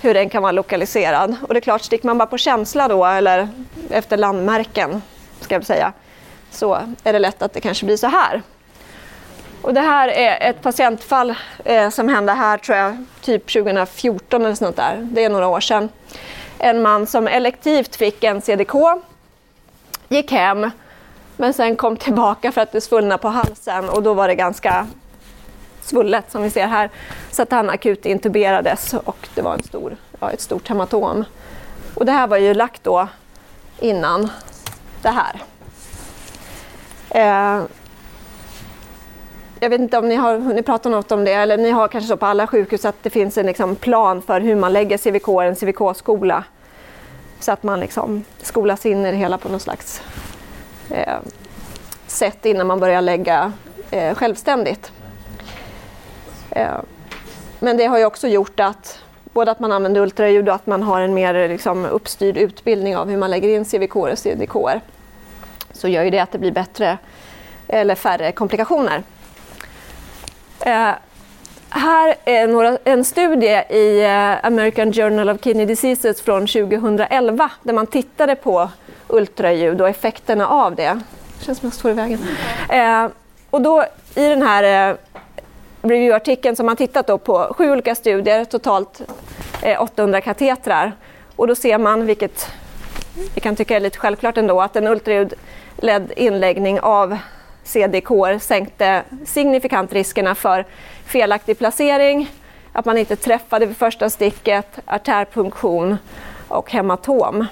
hur 0.00 0.14
den 0.14 0.28
kan 0.28 0.42
vara 0.42 0.52
lokaliserad. 0.52 1.36
Och 1.42 1.54
det 1.54 1.58
är 1.58 1.60
klart, 1.60 1.82
sticker 1.82 2.06
man 2.06 2.18
bara 2.18 2.26
på 2.26 2.38
känsla 2.38 2.88
då, 2.88 3.04
eller 3.04 3.48
efter 3.90 4.16
landmärken, 4.16 5.02
ska 5.40 5.54
jag 5.54 5.66
säga, 5.66 5.92
så 6.50 6.78
är 7.04 7.12
det 7.12 7.18
lätt 7.18 7.42
att 7.42 7.52
det 7.52 7.60
kanske 7.60 7.86
blir 7.86 7.96
så 7.96 8.06
här. 8.06 8.42
Och 9.62 9.74
det 9.74 9.80
här 9.80 10.08
är 10.08 10.50
ett 10.50 10.62
patientfall 10.62 11.34
eh, 11.64 11.90
som 11.90 12.08
hände 12.08 12.32
här, 12.32 12.58
tror 12.58 12.78
jag, 12.78 13.04
typ 13.20 13.52
2014 13.52 14.44
eller 14.44 14.54
sånt 14.54 14.76
där. 14.76 14.98
Det 15.02 15.24
är 15.24 15.28
några 15.28 15.46
år 15.46 15.60
sedan. 15.60 15.88
En 16.58 16.82
man 16.82 17.06
som 17.06 17.28
elektivt 17.28 17.96
fick 17.96 18.24
en 18.24 18.42
CDK, 18.42 18.74
gick 20.08 20.32
hem, 20.32 20.70
men 21.36 21.52
sen 21.52 21.76
kom 21.76 21.96
tillbaka 21.96 22.52
för 22.52 22.60
att 22.60 22.72
det 22.72 22.80
svullnade 22.80 23.22
på 23.22 23.28
halsen 23.28 23.88
och 23.88 24.02
då 24.02 24.14
var 24.14 24.28
det 24.28 24.34
ganska 24.34 24.86
svullet 25.80 26.30
som 26.30 26.42
vi 26.42 26.50
ser 26.50 26.66
här. 26.66 26.90
Så 27.30 27.42
att 27.42 27.50
han 27.50 27.70
akut 27.70 28.06
intuberades 28.06 28.94
och 28.94 29.28
det 29.34 29.42
var 29.42 29.54
en 29.54 29.62
stor, 29.62 29.96
ja, 30.20 30.30
ett 30.30 30.40
stort 30.40 30.68
hematom. 30.68 31.24
Och 31.94 32.06
det 32.06 32.12
här 32.12 32.26
var 32.26 32.36
ju 32.36 32.54
lagt 32.54 32.84
då 32.84 33.08
innan 33.78 34.30
det 35.02 35.10
här. 35.10 35.42
Eh, 37.10 37.64
jag 39.60 39.70
vet 39.70 39.80
inte 39.80 39.98
om 39.98 40.08
ni 40.08 40.14
har 40.14 40.38
hunnit 40.38 40.66
prata 40.66 40.88
något 40.88 41.12
om 41.12 41.24
det, 41.24 41.32
eller 41.32 41.56
ni 41.56 41.70
har 41.70 41.88
kanske 41.88 42.08
så 42.08 42.16
på 42.16 42.26
alla 42.26 42.46
sjukhus 42.46 42.84
att 42.84 43.02
det 43.02 43.10
finns 43.10 43.38
en 43.38 43.46
liksom 43.46 43.76
plan 43.76 44.22
för 44.22 44.40
hur 44.40 44.56
man 44.56 44.72
lägger 44.72 44.98
CVK, 44.98 45.28
en 45.28 45.56
CVK-skola. 45.56 46.44
Så 47.40 47.52
att 47.52 47.62
man 47.62 47.80
liksom 47.80 48.24
skolas 48.42 48.86
in 48.86 49.06
i 49.06 49.10
det 49.10 49.16
hela 49.16 49.38
på 49.38 49.48
något 49.48 49.62
slags 49.62 50.02
eh, 50.90 51.16
sätt 52.06 52.46
innan 52.46 52.66
man 52.66 52.80
börjar 52.80 53.00
lägga 53.00 53.52
eh, 53.90 54.14
självständigt. 54.14 54.92
Eh, 56.50 56.78
men 57.58 57.76
det 57.76 57.86
har 57.86 57.98
ju 57.98 58.04
också 58.04 58.28
gjort 58.28 58.60
att 58.60 58.98
både 59.32 59.50
att 59.50 59.60
man 59.60 59.72
använder 59.72 60.00
ultraljud 60.00 60.48
och 60.48 60.54
att 60.54 60.66
man 60.66 60.82
har 60.82 61.00
en 61.00 61.14
mer 61.14 61.48
liksom, 61.48 61.84
uppstyrd 61.84 62.36
utbildning 62.36 62.96
av 62.96 63.08
hur 63.08 63.16
man 63.16 63.30
lägger 63.30 63.48
in 63.48 63.64
CVK 63.64 63.96
och 63.96 64.18
CDK 64.18 64.54
så 65.72 65.88
gör 65.88 66.02
ju 66.02 66.10
det 66.10 66.18
att 66.18 66.32
det 66.32 66.38
blir 66.38 66.52
bättre 66.52 66.98
eller 67.68 67.94
färre 67.94 68.32
komplikationer. 68.32 69.02
Eh, 70.60 70.90
här 71.70 72.14
är 72.24 72.46
några, 72.46 72.78
en 72.84 73.04
studie 73.04 73.62
i 73.70 74.04
eh, 74.04 74.46
American 74.46 74.92
Journal 74.92 75.28
of 75.28 75.40
Kidney 75.40 75.66
Diseases 75.66 76.22
från 76.22 76.46
2011 76.46 77.50
där 77.62 77.72
man 77.72 77.86
tittade 77.86 78.34
på 78.34 78.70
ultraljud 79.08 79.80
och 79.80 79.88
effekterna 79.88 80.48
av 80.48 80.74
det. 80.74 81.00
Det 81.38 81.44
känns 81.44 81.58
som 81.58 81.66
jag 81.66 81.74
står 81.74 81.90
i 81.90 81.94
vägen. 81.94 82.20
Eh, 82.68 83.08
och 83.50 83.62
då 83.62 83.84
i 84.14 84.28
den 84.28 84.42
här 84.42 84.90
eh, 84.90 84.96
reviewartikeln 85.82 86.56
har 86.58 86.64
man 86.64 86.76
tittat 86.76 87.06
då 87.06 87.18
på 87.18 87.54
sju 87.56 87.70
olika 87.70 87.94
studier, 87.94 88.44
totalt 88.44 89.02
eh, 89.62 89.82
800 89.82 90.20
katetrar. 90.20 90.92
Och 91.36 91.46
då 91.46 91.54
ser 91.54 91.78
man, 91.78 92.06
vilket 92.06 92.52
vi 93.34 93.40
kan 93.40 93.56
tycka 93.56 93.76
är 93.76 93.80
lite 93.80 93.98
självklart 93.98 94.36
ändå, 94.36 94.60
att 94.60 94.76
en 94.76 94.86
ultraljudledd 94.86 96.12
inläggning 96.16 96.80
av 96.80 97.18
CDK 97.68 98.40
sänkte 98.40 99.02
signifikant 99.26 99.92
riskerna 99.92 100.34
för 100.34 100.66
felaktig 101.04 101.58
placering, 101.58 102.30
att 102.72 102.84
man 102.84 102.98
inte 102.98 103.16
träffade 103.16 103.66
vid 103.66 103.76
första 103.76 104.10
sticket, 104.10 104.78
artärpunktion 104.86 105.96
och 106.48 106.70
hematom. 106.70 107.46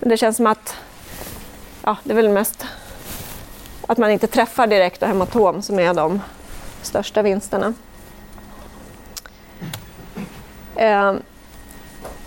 Det 0.00 0.16
känns 0.16 0.36
som 0.36 0.46
att 0.46 0.76
ja, 1.84 1.96
det 2.04 2.12
är 2.12 2.16
väl 2.16 2.28
mest 2.28 2.66
att 3.86 3.98
man 3.98 4.10
inte 4.10 4.26
träffar 4.26 4.66
direkt 4.66 5.02
och 5.02 5.08
hematom 5.08 5.62
som 5.62 5.78
är 5.78 5.94
de 5.94 6.20
största 6.82 7.22
vinsterna. 7.22 7.74
Eh, 10.76 11.14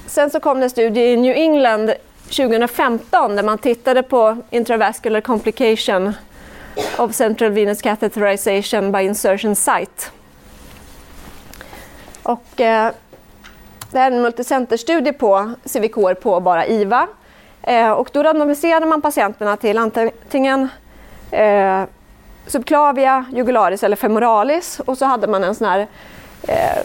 sen 0.06 0.30
så 0.30 0.40
kom 0.40 0.60
det 0.60 0.66
en 0.66 0.70
studie 0.70 1.02
i 1.02 1.18
New 1.18 1.36
England 1.36 1.94
2015 2.24 3.36
där 3.36 3.44
man 3.44 3.58
tittade 3.58 4.04
på 4.04 4.38
intravascular 4.50 5.22
complication 5.22 6.14
of 6.98 7.16
central 7.16 7.52
venous 7.52 7.82
catheterization 7.82 8.92
by 8.92 9.02
insertion 9.02 9.56
site. 9.56 10.12
Och, 12.24 12.62
eh, 12.62 12.92
det 13.92 14.00
här 14.00 14.12
är 14.12 14.16
en 14.16 14.22
multicenterstudie 14.22 15.14
på 15.14 15.52
CVK 15.66 16.22
på 16.22 16.40
bara 16.40 16.66
IVA. 16.66 17.08
Eh, 17.64 17.92
och 17.92 18.10
då 18.14 18.24
randomiserade 18.24 18.86
man 18.86 19.02
patienterna 19.02 19.58
till 19.58 19.78
antingen 19.78 20.70
eh, 21.32 21.84
subclavia, 22.48 23.26
jugularis 23.34 23.84
eller 23.84 23.96
femoralis 23.96 24.80
och 24.80 24.98
så 24.98 25.06
hade 25.06 25.28
man 25.28 25.44
en 25.44 25.56
sån 25.56 25.68
här 25.68 25.88
eh, 26.48 26.84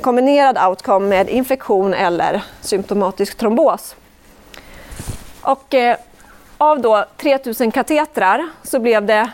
kombinerad 0.00 0.58
outcome 0.68 1.08
med 1.08 1.28
infektion 1.28 1.94
eller 1.94 2.44
symptomatisk 2.60 3.36
trombos. 3.36 3.96
Och, 5.42 5.74
eh, 5.74 5.96
av 6.70 6.80
då 6.80 7.04
3000 7.16 7.70
katetrar 7.70 8.48
så 8.62 8.78
blev 8.78 9.06
det 9.06 9.30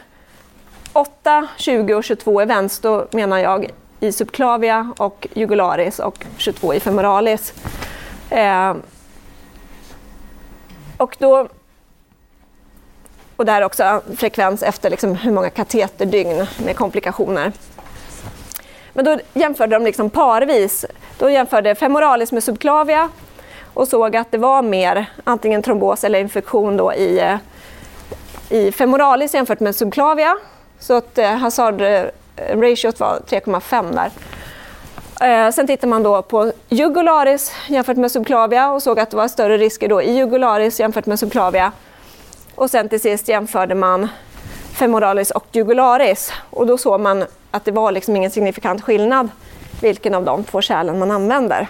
8, 0.93 1.49
20 1.57 1.95
och 1.95 2.05
22 2.05 2.41
events, 2.41 2.79
då 2.79 3.07
menar 3.11 3.39
jag 3.39 3.71
i 4.01 4.13
subclavia 4.13 4.93
och 4.99 5.27
jugularis 5.35 5.99
och 5.99 6.27
22 6.37 6.75
i 6.75 6.81
femoralis. 6.81 7.55
Eh, 8.31 8.75
och 10.97 11.17
då 11.19 11.49
och 13.37 13.47
där 13.47 13.63
också 13.63 14.03
frekvens 14.17 14.63
efter 14.63 14.91
liksom 14.91 15.15
hur 15.15 15.33
många 15.33 15.51
kateterdygn 15.51 16.47
med 16.65 16.77
komplikationer. 16.77 17.53
Men 18.93 19.05
då 19.05 19.19
jämförde 19.35 19.77
de 19.77 19.85
liksom 19.85 20.11
parvis. 20.11 20.85
Då 21.19 21.31
jämförde 21.31 21.75
femoralis 21.75 22.33
med 22.33 22.45
subclavia 22.45 23.09
och 23.75 23.89
såg 23.89 24.17
att 24.17 24.31
det 24.31 24.39
var 24.39 24.63
mer 24.63 25.07
antingen 25.25 25.63
trombos 25.63 26.05
eller 26.05 26.21
infektion 26.21 26.77
då 26.77 26.95
i, 26.95 27.21
eh, 27.21 27.37
i 28.49 28.73
femoralis 28.73 29.35
jämfört 29.35 29.61
med 29.61 29.77
subclavia. 29.77 30.37
Så 30.79 30.95
att 30.95 31.19
eh, 31.19 31.31
hazardratiot 31.31 33.01
eh, 33.01 33.07
var 33.07 33.21
3,5 33.29 33.95
där. 33.95 34.11
Sen 35.53 35.67
tittar 35.67 35.89
man 35.89 36.03
då 36.03 36.23
på 36.23 36.53
jugularis 36.69 37.53
jämfört 37.67 37.97
med 37.97 38.13
subclavia 38.13 38.71
och 38.71 38.83
såg 38.83 39.01
att 39.01 39.11
det 39.11 39.17
var 39.17 39.29
större 39.29 39.59
risker 39.59 39.89
då 39.89 40.03
i 40.03 40.17
jugularis 40.17 40.81
jämfört 40.81 41.07
med 41.07 41.19
subclavia. 41.19 41.73
Och 42.55 42.71
sen 42.71 42.89
till 42.89 43.01
sist 43.01 43.29
jämförde 43.29 43.75
man 43.75 44.09
femoralis 44.73 45.31
och 45.31 45.45
jugularis 45.53 46.33
och 46.51 46.67
då 46.67 46.79
såg 46.79 47.01
man 47.01 47.25
att 47.51 47.65
det 47.65 47.73
var 47.73 47.93
liksom 47.93 48.17
ingen 48.17 48.31
signifikant 48.31 48.85
skillnad 48.85 49.29
vilken 49.83 50.15
av 50.15 50.25
de 50.25 50.45
två 50.45 50.61
kärlen 50.61 50.99
man 50.99 51.11
använder. 51.11 51.69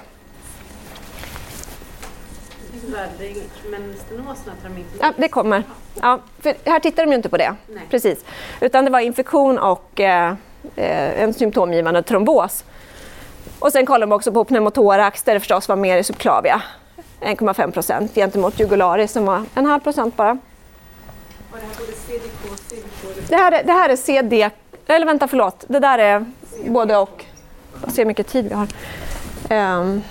Men 3.70 3.94
stenoserna 4.06 4.56
tar 4.62 4.68
de 4.68 4.78
inte 4.78 4.98
Ja, 5.00 5.12
det 5.16 5.28
kommer. 5.28 5.64
Ja, 6.00 6.20
för 6.40 6.54
här 6.64 6.80
tittar 6.80 7.02
de 7.02 7.10
ju 7.10 7.16
inte 7.16 7.28
på 7.28 7.36
det. 7.36 7.54
Nej. 7.66 7.82
Precis. 7.90 8.24
Utan 8.60 8.84
det 8.84 8.90
var 8.90 9.00
infektion 9.00 9.58
och 9.58 10.00
eh, 10.00 10.34
eh, 10.76 11.22
en 11.22 11.34
symptomgivande 11.34 12.02
trombos. 12.02 12.64
Och 13.58 13.72
sen 13.72 13.86
kollade 13.86 14.10
de 14.10 14.12
också 14.12 14.32
på 14.32 14.44
pneumotorax 14.44 15.22
där 15.22 15.34
det 15.34 15.40
förstås 15.40 15.68
var 15.68 15.76
mer 15.76 15.98
i 15.98 16.04
subclavia. 16.04 16.62
1,5 17.20 17.70
procent 17.70 18.14
gentemot 18.14 18.60
jugularis 18.60 19.12
som 19.12 19.24
var 19.24 19.44
en 19.54 19.66
halv 19.66 19.80
procent 19.80 20.16
bara. 20.16 20.38
Var 21.52 21.58
det 21.60 21.66
här 21.66 21.74
både 21.78 21.92
CDK 21.92 22.52
och 22.52 22.58
CVK? 22.58 23.28
Det 23.28 23.36
här, 23.36 23.52
är, 23.52 23.64
det 23.64 23.72
här 23.72 23.88
är 23.88 23.96
CD... 23.96 24.50
Eller 24.86 25.06
vänta, 25.06 25.28
förlåt. 25.28 25.64
Det 25.68 25.78
där 25.78 25.98
är 25.98 26.24
både 26.66 26.96
och. 26.96 27.24
Jag 27.82 27.92
ser 27.92 28.02
hur 28.02 28.06
mycket 28.06 28.26
tid 28.26 28.48
vi 28.48 28.54
har. 28.54 28.66
Ehm. 29.48 30.02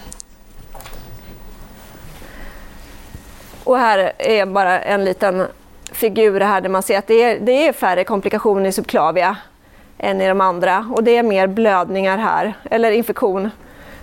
Och 3.70 3.78
här 3.78 4.12
är 4.18 4.46
bara 4.46 4.82
en 4.82 5.06
liten 5.06 5.48
figur 5.92 6.40
här 6.40 6.62
där 6.62 6.70
man 6.70 6.84
ser 6.84 6.98
att 6.98 7.08
det 7.08 7.24
är, 7.24 7.40
det 7.40 7.68
är 7.68 7.74
färre 7.74 8.04
komplikationer 8.04 8.70
i 8.70 8.72
subclavia 8.72 9.38
än 9.98 10.22
i 10.22 10.28
de 10.28 10.42
andra. 10.42 10.90
Och 10.96 11.04
det 11.04 11.18
är 11.18 11.24
mer 11.24 11.48
blödningar 11.48 12.18
här, 12.18 12.54
eller 12.72 12.92
infektion. 12.92 13.50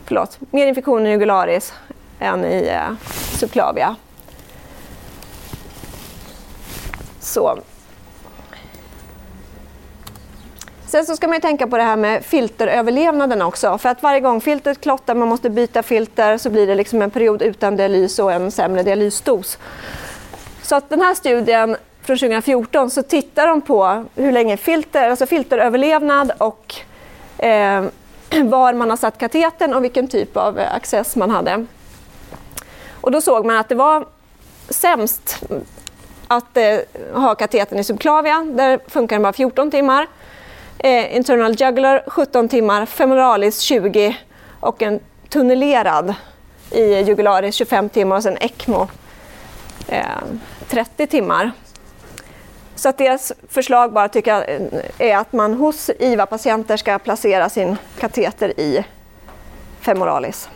Förlåt, 0.05 0.39
mer 0.51 0.67
infektion 0.67 1.07
i 1.07 1.11
jugularis 1.11 1.75
än 2.19 2.45
i 2.45 2.69
eh, 2.69 3.09
subclavia. 3.39 3.97
Så. 7.21 7.59
Sen 10.97 11.07
så 11.07 11.17
ska 11.17 11.29
man 11.29 11.37
ju 11.37 11.41
tänka 11.41 11.67
på 11.67 11.77
det 11.77 11.83
här 11.83 11.97
med 11.97 12.25
filteröverlevnaden 12.25 13.43
också. 13.43 13.79
För 13.79 13.89
att 13.89 14.03
varje 14.03 14.21
gång 14.21 14.41
filtret 14.41 14.81
klottar, 14.81 15.15
man 15.15 15.29
måste 15.29 15.51
byta 15.51 15.83
filter, 15.83 16.39
så 16.39 16.51
blir 16.51 16.67
det 16.67 16.75
liksom 16.75 17.03
en 17.03 17.11
period 17.11 17.43
utan 17.43 17.77
dialys 17.77 18.19
och 18.19 18.33
en 18.33 18.51
sämre 18.51 18.83
dialysdos. 18.83 19.59
Så 20.63 20.77
att 20.77 20.91
den 20.91 21.01
här 21.01 21.15
studien 21.15 21.77
från 22.03 22.19
2014 22.19 22.91
så 22.91 23.03
tittar 23.03 23.47
de 23.47 23.61
på 23.61 24.05
hur 24.15 24.33
länge 24.33 24.57
filter, 24.57 25.11
alltså 25.11 25.27
filteröverlevnad 25.27 26.33
och 26.39 26.75
eh, 27.39 27.85
var 28.45 28.73
man 28.73 28.91
har 28.91 28.97
satt 28.97 29.19
katetern 29.19 29.75
och 29.75 29.85
vilken 29.85 30.09
typ 30.09 30.37
av 30.37 30.59
eh, 30.59 30.75
access 30.75 31.17
man 31.17 31.31
hade. 31.31 31.67
Och 32.91 33.11
då 33.11 33.21
såg 33.21 33.47
man 33.47 33.57
att 33.57 33.69
det 33.69 33.75
var 33.75 34.07
sämst 34.69 35.43
att 36.27 36.57
eh, 36.57 36.79
ha 37.15 37.35
katetern 37.35 37.79
i 37.79 37.85
subklavia. 37.85 38.47
Där 38.51 38.81
funkar 38.89 39.17
den 39.17 39.23
bara 39.23 39.33
14 39.33 39.71
timmar. 39.71 40.07
Eh, 40.79 41.17
internal 41.17 41.55
jugular 41.59 42.05
17 42.07 42.49
timmar, 42.49 42.87
femoralis 42.87 43.61
20 43.61 44.17
och 44.61 44.83
en 44.83 45.01
tunnelerad 45.29 46.15
i 46.71 46.83
jugularis 46.83 47.55
25 47.55 47.89
timmar 47.89 48.17
och 48.17 48.23
sen 48.23 48.37
ECMO 48.41 48.89
eh, 49.89 50.05
30 50.69 51.07
timmar. 51.07 51.53
Så 52.75 52.89
att 52.89 52.99
deras 52.99 53.33
förslag 53.49 53.93
bara 53.93 54.09
tycker 54.09 54.31
jag 54.31 54.51
eh, 54.51 55.11
är 55.11 55.17
att 55.17 55.33
man 55.33 55.55
hos 55.55 55.91
IVA-patienter 55.99 56.77
ska 56.77 56.99
placera 56.99 57.49
sin 57.49 57.77
kateter 57.99 58.61
i 58.61 58.85
femoralis. 59.81 60.49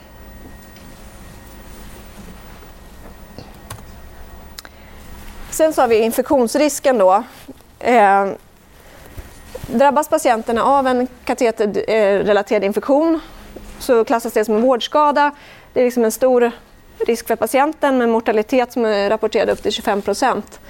Sen 5.50 5.72
så 5.72 5.80
har 5.80 5.88
vi 5.88 5.98
infektionsrisken 5.98 6.98
då. 6.98 7.22
Eh, 7.78 8.26
drabbas 9.72 10.08
patienterna 10.08 10.64
av 10.64 10.86
en 10.86 11.08
kateterrelaterad 11.24 12.64
infektion 12.64 13.20
så 13.78 14.04
klassas 14.04 14.32
det 14.32 14.44
som 14.44 14.56
en 14.56 14.62
vårdskada. 14.62 15.30
Det 15.72 15.80
är 15.80 15.84
liksom 15.84 16.04
en 16.04 16.12
stor 16.12 16.50
risk 17.06 17.26
för 17.26 17.36
patienten 17.36 17.98
med 17.98 18.08
mortalitet 18.08 18.72
som 18.72 18.84
är 18.84 19.10
rapporterad 19.10 19.50
upp 19.50 19.62
till 19.62 19.72
25 19.72 20.02
procent. 20.02 20.60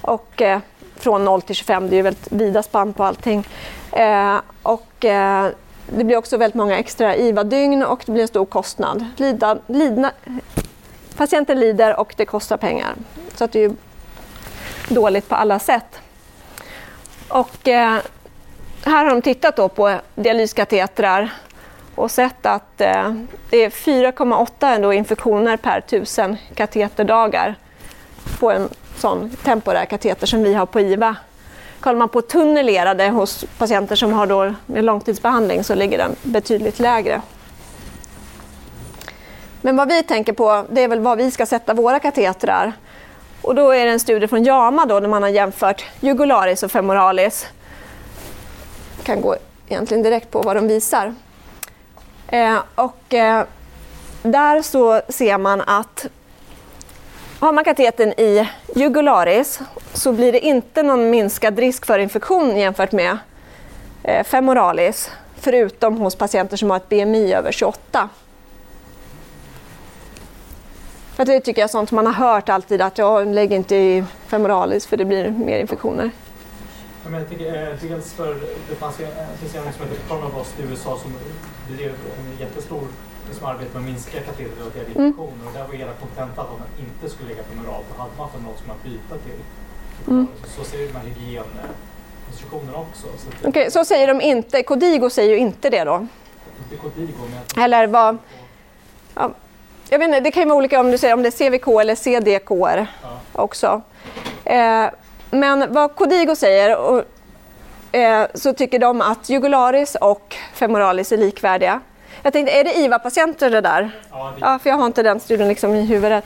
Och 0.00 0.42
eh, 0.42 0.58
från 0.96 1.24
0 1.24 1.42
till 1.42 1.54
25, 1.54 1.88
det 1.88 1.94
är 1.94 1.96
ju 1.96 2.02
väldigt 2.02 2.32
vida 2.32 2.62
spann 2.62 2.92
på 2.92 3.04
allting. 3.04 3.46
Eh, 3.92 4.36
och, 4.62 5.04
eh, 5.04 5.48
det 5.86 6.04
blir 6.04 6.16
också 6.16 6.36
väldigt 6.36 6.54
många 6.54 6.78
extra 6.78 7.16
IVA-dygn 7.16 7.82
och 7.82 8.02
det 8.06 8.12
blir 8.12 8.22
en 8.22 8.28
stor 8.28 8.46
kostnad. 8.46 9.04
Lida, 9.16 9.58
lidna, 9.66 10.12
patienten 11.16 11.60
lider 11.60 12.00
och 12.00 12.14
det 12.16 12.24
kostar 12.24 12.56
pengar. 12.56 12.94
Så 13.34 13.44
att 13.44 13.52
det 13.52 13.58
är 13.58 13.68
ju 13.68 13.74
dåligt 14.88 15.28
på 15.28 15.34
alla 15.34 15.58
sätt. 15.58 16.00
Och, 17.28 17.68
eh, 17.68 17.98
här 18.84 19.04
har 19.04 19.10
de 19.10 19.22
tittat 19.22 19.56
då 19.56 19.68
på 19.68 20.00
dialyskatetrar 20.14 21.30
och 21.94 22.10
sett 22.10 22.46
att 22.46 22.80
eh, 22.80 23.14
det 23.50 23.56
är 23.56 23.70
4,8 23.70 24.74
ändå 24.74 24.92
infektioner 24.92 25.56
per 25.56 25.78
1000 25.78 26.36
kateterdagar 26.54 27.54
på 28.38 28.50
en 28.50 28.68
sån 28.96 29.30
temporär 29.44 29.84
kateter 29.84 30.26
som 30.26 30.42
vi 30.42 30.54
har 30.54 30.66
på 30.66 30.80
IVA. 30.80 31.16
Kollar 31.80 31.98
man 31.98 32.08
på 32.08 32.22
tunnelerade 32.22 33.08
hos 33.08 33.44
patienter 33.58 33.96
som 33.96 34.12
har 34.12 34.26
då 34.26 34.54
med 34.66 34.84
långtidsbehandling 34.84 35.64
så 35.64 35.74
ligger 35.74 35.98
den 35.98 36.16
betydligt 36.22 36.78
lägre. 36.78 37.22
Men 39.60 39.76
vad 39.76 39.88
vi 39.88 40.02
tänker 40.02 40.32
på 40.32 40.64
det 40.70 40.80
är 40.80 40.88
väl 40.88 41.00
var 41.00 41.16
vi 41.16 41.30
ska 41.30 41.46
sätta 41.46 41.74
våra 41.74 41.98
katetrar. 41.98 42.72
Och 43.42 43.54
då 43.54 43.70
är 43.70 43.84
det 43.84 43.90
en 43.90 44.00
studie 44.00 44.26
från 44.26 44.44
JAMA 44.44 44.86
då, 44.86 45.00
där 45.00 45.08
man 45.08 45.22
har 45.22 45.30
jämfört 45.30 45.84
jugularis 46.00 46.62
och 46.62 46.70
femoralis. 46.70 47.46
Kan 49.10 49.20
gå 49.20 49.36
egentligen 49.68 50.02
direkt 50.02 50.30
på 50.30 50.42
vad 50.42 50.56
de 50.56 50.68
visar. 50.68 51.14
Eh, 52.28 52.58
och, 52.74 53.14
eh, 53.14 53.44
där 54.22 54.62
så 54.62 55.00
ser 55.08 55.38
man 55.38 55.60
att 55.60 56.06
har 57.40 57.52
man 57.52 57.64
katetern 57.64 58.08
i 58.08 58.48
jugularis 58.74 59.60
så 59.92 60.12
blir 60.12 60.32
det 60.32 60.40
inte 60.40 60.82
någon 60.82 61.10
minskad 61.10 61.58
risk 61.58 61.86
för 61.86 61.98
infektion 61.98 62.56
jämfört 62.56 62.92
med 62.92 63.18
eh, 64.02 64.24
femoralis, 64.24 65.10
förutom 65.36 65.96
hos 65.96 66.16
patienter 66.16 66.56
som 66.56 66.70
har 66.70 66.76
ett 66.76 66.88
BMI 66.88 67.34
över 67.34 67.52
28. 67.52 68.08
För 71.14 71.24
det 71.24 71.40
tycker 71.40 71.62
jag 71.62 71.68
är 71.68 71.72
sånt 71.72 71.90
man 71.90 72.06
har 72.06 72.12
hört 72.12 72.48
alltid 72.48 72.82
att 72.82 72.98
jag 72.98 73.26
lägger 73.26 73.56
inte 73.56 73.76
i 73.76 74.04
femoralis 74.26 74.86
för 74.86 74.96
det 74.96 75.04
blir 75.04 75.30
mer 75.30 75.58
infektioner. 75.58 76.10
Ja, 77.04 77.10
men 77.10 77.20
jag 77.20 77.28
tycker, 77.30 77.46
eh, 77.70 77.74
dels 77.82 78.12
för 78.12 78.34
det 78.68 78.74
fanns 78.74 79.00
en 79.00 79.06
som 79.72 79.86
heter 79.86 79.98
Pronovost 80.08 80.60
i 80.60 80.62
USA 80.62 80.98
som 80.98 81.12
bedrev 81.70 81.90
en 82.18 82.38
jättestor 82.40 82.82
liksom, 83.28 83.46
arbete 83.46 83.70
med 83.74 83.80
att 83.80 83.86
minska 83.86 84.20
kateterrelaterade 84.20 84.90
Mm. 84.94 85.06
infektioner. 85.06 85.46
Och 85.46 85.52
där 85.52 85.64
var 85.66 85.74
hela 85.74 85.92
kontenta 85.92 86.42
att 86.42 86.50
man 86.58 86.68
inte 86.78 87.14
skulle 87.14 87.28
lägga 87.28 87.42
femoral 87.42 87.82
då 87.90 88.02
hade 88.02 88.12
man 88.18 88.28
femoral 88.30 88.56
som 88.58 88.66
man 88.68 88.76
byta 88.84 89.14
till. 89.24 89.40
Mm. 90.08 90.26
Så, 90.44 90.64
så 90.64 90.70
ser 90.70 90.78
de 90.78 90.92
här 90.94 91.04
också. 92.76 93.06
Okej, 93.44 93.70
så 93.70 93.84
säger 93.84 94.06
de 94.06 94.20
inte. 94.20 94.62
Kodigo 94.62 95.10
säger 95.10 95.30
ju 95.30 95.36
inte 95.38 95.70
det 95.70 95.84
då. 95.84 96.06
Inte 96.64 96.76
Codigo, 96.82 97.12
men 97.54 97.64
Eller 97.64 97.86
vad... 97.86 98.18
Ja, 99.14 99.30
jag 99.88 99.98
vet 99.98 100.06
inte, 100.08 100.20
det 100.20 100.30
kan 100.30 100.42
ju 100.42 100.48
vara 100.48 100.58
olika 100.58 100.80
om 100.80 100.90
du 100.90 100.98
säger 100.98 101.14
om 101.14 101.22
det 101.22 101.28
är 101.40 101.50
CVK 101.50 101.80
eller 101.80 101.94
CDKR 101.94 102.86
Ja. 103.02 103.18
också. 103.32 103.80
Eh, 104.44 104.86
men 105.30 105.72
vad 105.72 105.94
Kodigo 105.94 106.36
säger 106.36 106.76
och, 106.76 107.04
eh, 107.96 108.26
så 108.34 108.52
tycker 108.52 108.78
de 108.78 109.00
att 109.00 109.28
jugularis 109.28 109.94
och 109.94 110.36
femoralis 110.54 111.12
är 111.12 111.16
likvärdiga. 111.16 111.80
Jag 112.22 112.32
tänkte, 112.32 112.52
är 112.52 112.64
det 112.64 112.78
IVA-patienter 112.78 113.50
det 113.50 113.60
där? 113.60 113.90
Ja, 114.10 114.32
det, 114.34 114.40
Ja, 114.40 114.58
för 114.58 114.70
jag 114.70 114.76
har 114.76 114.86
inte 114.86 115.02
den 115.02 115.20
studien 115.20 115.48
liksom 115.48 115.74
i 115.74 115.84
huvudet. 115.84 116.24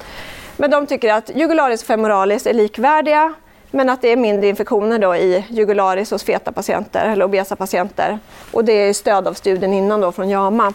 Men 0.57 0.71
de 0.71 0.87
tycker 0.87 1.13
att 1.13 1.31
jugularis 1.35 1.81
och 1.81 1.87
femoralis 1.87 2.47
är 2.47 2.55
likvärdiga 2.55 3.35
men 3.71 3.89
att 3.91 4.03
det 4.03 4.09
är 4.09 4.17
mindre 4.17 4.49
infektioner 4.49 4.99
då 4.99 5.17
i 5.17 5.45
jugularis 5.49 6.11
hos 6.11 6.25
feta 6.25 6.53
patienter 6.53 7.09
eller 7.09 7.25
obesa 7.25 7.57
patienter. 7.57 8.19
Och 8.51 8.65
det 8.65 8.73
är 8.73 8.93
stöd 8.93 9.29
av 9.29 9.35
studien 9.35 9.73
innan 9.73 10.01
då 10.01 10.13
från 10.13 10.29
JAMA. 10.29 10.73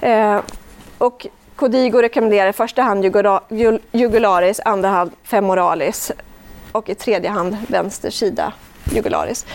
Eh, 0.00 0.40
och 0.98 1.26
Codigo 1.56 2.02
rekommenderar 2.02 2.50
i 2.50 2.52
första 2.52 2.82
hand 2.82 3.04
jugularis, 3.92 4.60
andra 4.64 4.88
hand 4.88 5.12
femoralis 5.24 6.12
och 6.74 6.88
i 6.88 6.94
tredje 6.94 7.30
hand 7.30 7.56
vänster 7.68 8.10
sida 8.10 8.52
jugularis. 8.92 9.46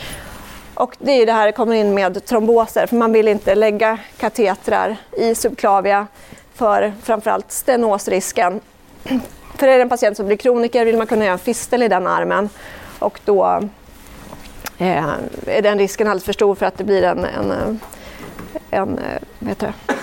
Och 0.74 0.96
det 1.00 1.12
är 1.12 1.26
det 1.26 1.32
här 1.32 1.46
det 1.46 1.52
kommer 1.52 1.76
in 1.76 1.94
med 1.94 2.26
tromboser, 2.26 2.88
för 2.88 2.96
man 2.96 3.12
vill 3.12 3.28
inte 3.28 3.56
lägga 3.56 3.98
katetrar 4.18 4.98
i 5.18 5.36
subklavia 5.36 6.08
för 6.54 6.94
framförallt 7.04 7.52
stenosrisken. 7.52 8.60
För 9.56 9.68
är 9.68 9.78
det 9.78 9.82
en 9.82 9.90
patient 9.90 10.18
som 10.18 10.26
blir 10.28 10.38
kroniker 10.38 10.86
vill 10.86 10.98
man 10.98 11.08
kunna 11.08 11.26
göra 11.26 11.34
en 11.34 11.40
fistel 11.40 11.84
i 11.84 11.88
den 11.88 12.08
armen 12.08 12.50
och 13.00 13.20
då 13.26 13.70
eh, 14.78 15.06
är 15.48 15.62
den 15.62 15.80
risken 15.80 16.08
alldeles 16.08 16.24
för 16.24 16.34
stor 16.34 16.56
för 16.56 16.66
att 16.66 16.78
det 16.78 16.84
blir 16.84 17.04
en, 17.04 17.26
en, 17.26 17.52
eh, 17.52 17.76
en 18.70 18.98
eh, 18.98 19.22
vad 19.40 19.50
heter 19.50 19.68
det? 19.68 19.94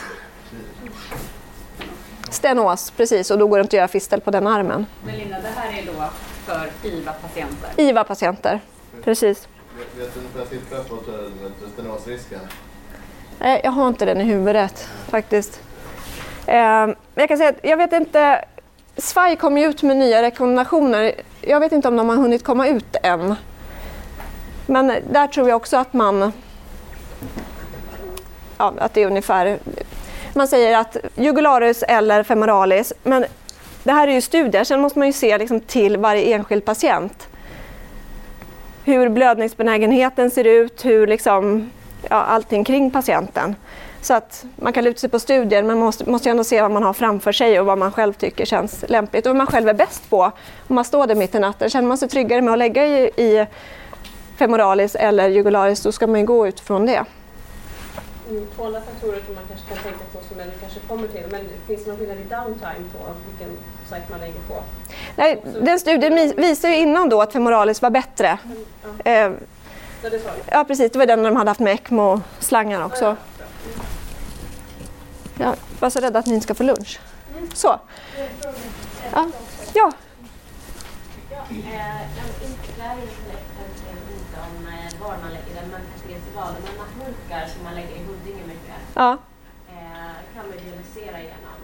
stenos, 2.30 2.90
precis, 2.90 3.30
och 3.30 3.38
då 3.38 3.46
går 3.46 3.58
det 3.58 3.62
inte 3.62 3.76
att 3.76 3.78
göra 3.78 3.88
fistel 3.88 4.20
på 4.20 4.30
den 4.30 4.46
armen. 4.46 4.86
Men 5.04 5.16
Linda, 5.16 5.36
det 5.40 5.60
här 5.60 5.78
är 5.78 5.86
då 5.86 6.04
för 6.46 6.88
IVA-patienter. 6.88 7.70
IVA-patienter, 7.76 8.60
precis. 9.04 9.48
Vet 9.98 10.14
du 10.14 10.20
ungefär 10.20 10.56
siffran 10.56 10.84
på 10.84 10.96
stenosrisken? 11.72 12.40
Nej, 13.38 13.60
jag 13.64 13.70
har 13.70 13.88
inte 13.88 14.04
den 14.04 14.20
i 14.20 14.24
huvudet 14.24 14.88
faktiskt. 15.08 15.60
Eh, 16.46 16.88
jag 17.14 17.28
kan 17.28 17.38
säga 17.38 17.50
att 17.50 17.58
jag 17.62 17.76
vet 17.76 17.92
inte. 17.92 18.44
SVAI 18.96 19.36
kom 19.36 19.58
ju 19.58 19.66
ut 19.66 19.82
med 19.82 19.96
nya 19.96 20.22
rekommendationer. 20.22 21.12
Jag 21.40 21.60
vet 21.60 21.72
inte 21.72 21.88
om 21.88 21.96
de 21.96 22.08
har 22.08 22.16
hunnit 22.16 22.44
komma 22.44 22.68
ut 22.68 22.96
än. 23.02 23.34
Men 24.66 24.86
där 25.10 25.26
tror 25.26 25.48
jag 25.48 25.56
också 25.56 25.76
att 25.76 25.92
man... 25.92 26.32
Ja, 28.58 28.74
att 28.78 28.94
det 28.94 29.02
är 29.02 29.06
ungefär... 29.06 29.58
Man 30.34 30.48
säger 30.48 30.78
att 30.78 30.96
jugularis 31.14 31.82
eller 31.82 32.22
femoralis. 32.22 32.92
Men 33.02 33.24
det 33.86 33.92
här 33.92 34.08
är 34.08 34.12
ju 34.12 34.20
studier, 34.20 34.64
sen 34.64 34.80
måste 34.80 34.98
man 34.98 35.08
ju 35.08 35.12
se 35.12 35.38
liksom 35.38 35.60
till 35.60 35.96
varje 35.96 36.34
enskild 36.34 36.64
patient. 36.64 37.28
Hur 38.84 39.08
blödningsbenägenheten 39.08 40.30
ser 40.30 40.44
ut, 40.44 40.84
hur 40.84 41.06
liksom, 41.06 41.70
ja, 42.10 42.16
allting 42.16 42.64
kring 42.64 42.90
patienten. 42.90 43.54
Så 44.00 44.14
att 44.14 44.44
man 44.56 44.72
kan 44.72 44.84
luta 44.84 44.98
sig 44.98 45.10
på 45.10 45.18
studier 45.18 45.62
men 45.62 45.78
man 45.78 45.86
måste, 45.86 46.10
måste 46.10 46.28
ju 46.28 46.30
ändå 46.30 46.44
se 46.44 46.62
vad 46.62 46.70
man 46.70 46.82
har 46.82 46.92
framför 46.92 47.32
sig 47.32 47.60
och 47.60 47.66
vad 47.66 47.78
man 47.78 47.92
själv 47.92 48.12
tycker 48.12 48.44
känns 48.44 48.84
lämpligt 48.88 49.26
och 49.26 49.30
vad 49.30 49.36
man 49.36 49.46
själv 49.46 49.68
är 49.68 49.74
bäst 49.74 50.10
på. 50.10 50.32
Om 50.68 50.74
man 50.74 50.84
står 50.84 51.06
där 51.06 51.14
mitt 51.14 51.34
i 51.34 51.38
natten, 51.38 51.70
känner 51.70 51.88
man 51.88 51.98
sig 51.98 52.08
tryggare 52.08 52.42
med 52.42 52.52
att 52.52 52.58
lägga 52.58 52.86
i, 52.86 53.10
i 53.16 53.46
femoralis 54.36 54.94
eller 54.94 55.28
jugularis 55.28 55.82
då 55.82 55.92
ska 55.92 56.06
man 56.06 56.20
ju 56.20 56.26
gå 56.26 56.48
utifrån 56.48 56.86
det. 56.86 57.04
Mm, 58.30 58.46
Två 58.56 58.64
andra 58.64 58.80
faktorer 58.80 59.20
som 59.26 59.34
man 59.34 59.44
kanske 59.48 59.66
kan 59.68 59.78
tänka 59.78 60.04
på 60.12 60.18
som 60.28 60.36
vi 60.38 60.44
kanske 60.60 60.80
kommer 60.88 61.08
till. 61.08 61.24
Men 61.30 61.40
finns 61.66 61.84
det 61.84 61.90
någon 61.90 61.98
skillnad 61.98 62.18
i 62.18 62.28
downtime 62.28 62.86
på 62.92 62.98
vilken 63.28 63.56
sajt 63.88 64.10
man 64.10 64.20
lägger 64.20 64.40
på? 64.48 64.62
Nej, 65.16 65.42
den 65.60 65.80
studien 65.80 66.32
visar 66.36 66.68
ju 66.68 66.76
innan 66.76 67.08
då 67.08 67.22
att 67.22 67.32
femoralis 67.32 67.82
var 67.82 67.90
bättre. 67.90 68.38
Ja, 69.04 69.10
Eh, 69.12 69.32
sa 70.02 70.08
du. 70.10 70.20
ja 70.50 70.64
precis, 70.64 70.92
det 70.92 70.98
var 70.98 71.06
den 71.06 71.22
de 71.22 71.36
hade 71.36 71.50
haft 71.50 71.60
med 71.60 71.72
ECMO-slangar 71.74 72.84
också. 72.84 73.16
Jag 75.38 75.54
var 75.80 75.90
så 75.90 76.00
rädd 76.00 76.16
att 76.16 76.26
ni 76.26 76.34
inte 76.34 76.44
ska 76.44 76.54
få 76.54 76.62
lunch. 76.62 77.00
Så. 77.54 77.80
Ja. 79.12 79.30
ja. 79.74 79.92
Ja, 81.30 81.36
eh, 81.50 82.00
jag 82.18 82.48
inte, 82.48 82.68
det 82.76 82.82
här 82.82 82.96
är 82.96 83.02
inte, 83.02 83.34
kanske 83.58 84.12
inte 84.18 84.36
om 84.46 84.66
eh, 84.66 85.00
var 85.02 85.16
man 85.24 85.30
lägger 85.36 85.54
den, 85.60 85.70
men 85.70 85.80
kanske 85.90 86.08
intervall. 86.18 86.54
Men 86.64 86.74
nattmulkar 86.80 87.46
som 87.54 87.64
man 87.64 87.74
lägger 87.74 87.94
i 87.96 88.02
Huddinge 88.08 88.46
mycket 88.46 88.74
ja. 88.94 89.10
eh, 89.68 90.14
kan 90.34 90.42
man 90.48 90.58
dialysera 90.64 91.18
igenom. 91.20 91.56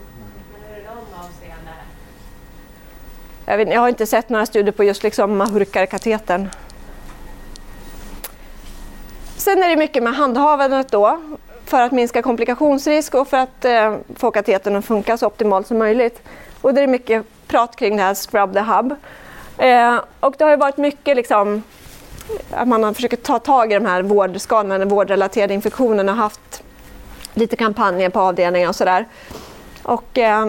Men 0.53 0.61
hur 0.69 0.77
är 0.79 0.85
de 0.85 0.99
avseende? 1.25 1.75
Jag, 3.53 3.57
vet, 3.59 3.69
jag 3.69 3.81
har 3.81 3.89
inte 3.89 4.07
sett 4.07 4.29
några 4.29 4.47
studier 4.47 4.73
på 4.73 4.85
just 4.85 5.03
liksom 5.03 5.37
mahurkarkatetern. 5.37 6.49
Sen 9.37 9.63
är 9.63 9.69
det 9.69 9.77
mycket 9.77 10.03
med 10.03 10.15
handhavandet 10.15 10.89
då 10.89 11.21
för 11.65 11.81
att 11.81 11.93
minska 11.93 12.23
komplikationsrisk 12.23 13.15
och 13.15 13.29
för 13.29 13.37
att 13.37 13.65
eh, 13.65 13.97
få 14.17 14.31
katetern 14.31 14.77
att 14.77 14.85
funka 14.85 15.17
så 15.17 15.27
optimalt 15.27 15.67
som 15.67 15.79
möjligt. 15.79 16.23
Och 16.61 16.75
det 16.75 16.81
är 16.81 16.87
mycket 16.87 17.25
prat 17.47 17.77
kring 17.77 17.97
det 17.97 18.03
här 18.03 18.15
Scrub 18.15 18.53
the 18.53 18.61
Hub. 18.61 18.95
Eh, 19.59 20.01
och 20.21 20.35
det 20.39 20.45
har 20.45 20.51
ju 20.51 20.57
varit 20.57 20.77
mycket 20.77 21.17
liksom, 21.17 21.63
att 22.51 22.69
man 22.69 22.85
har 22.85 22.93
försökt 22.93 23.23
ta 23.23 23.39
tag 23.39 23.73
i 23.73 23.75
de 23.75 23.87
här 23.87 24.03
vårdskadorna, 24.03 24.79
den 24.79 24.89
vårdrelaterade 24.89 25.55
infektionerna 25.55 26.13
och 26.13 26.19
haft 26.19 26.63
lite 27.35 27.57
kampanjer 27.57 28.11
på 28.11 28.21
avdelningar 28.21 28.69
och 28.69 28.77
sådär. 28.77 29.09
Och, 29.83 30.19
eh, 30.19 30.47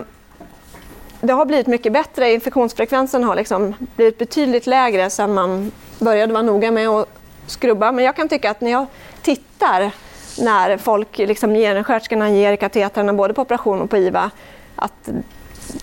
det 1.24 1.34
har 1.34 1.46
blivit 1.46 1.68
mycket 1.68 1.94
bättre. 1.94 2.34
Infektionsfrekvensen 2.34 3.24
har 3.24 3.36
liksom 3.36 3.76
blivit 3.96 4.18
betydligt 4.18 4.68
lägre 4.68 5.10
sedan 5.10 5.34
man 5.34 5.72
började 6.00 6.34
vara 6.34 6.44
noga 6.44 6.72
med 6.72 6.88
att 6.88 7.10
skrubba. 7.48 7.92
Men 7.92 8.06
jag 8.06 8.16
kan 8.16 8.30
tycka 8.30 8.52
att 8.52 8.62
när 8.62 8.72
jag 8.72 8.86
tittar 9.22 9.92
när 10.38 10.78
folk 10.78 11.18
liksom 11.18 11.56
ger, 11.56 11.84
sköterskorna 11.84 12.30
ger 12.30 12.56
kateterna 12.56 13.14
både 13.14 13.34
på 13.34 13.42
operation 13.42 13.82
och 13.82 13.90
på 13.90 13.98
IVA, 13.98 14.32
att 14.76 15.10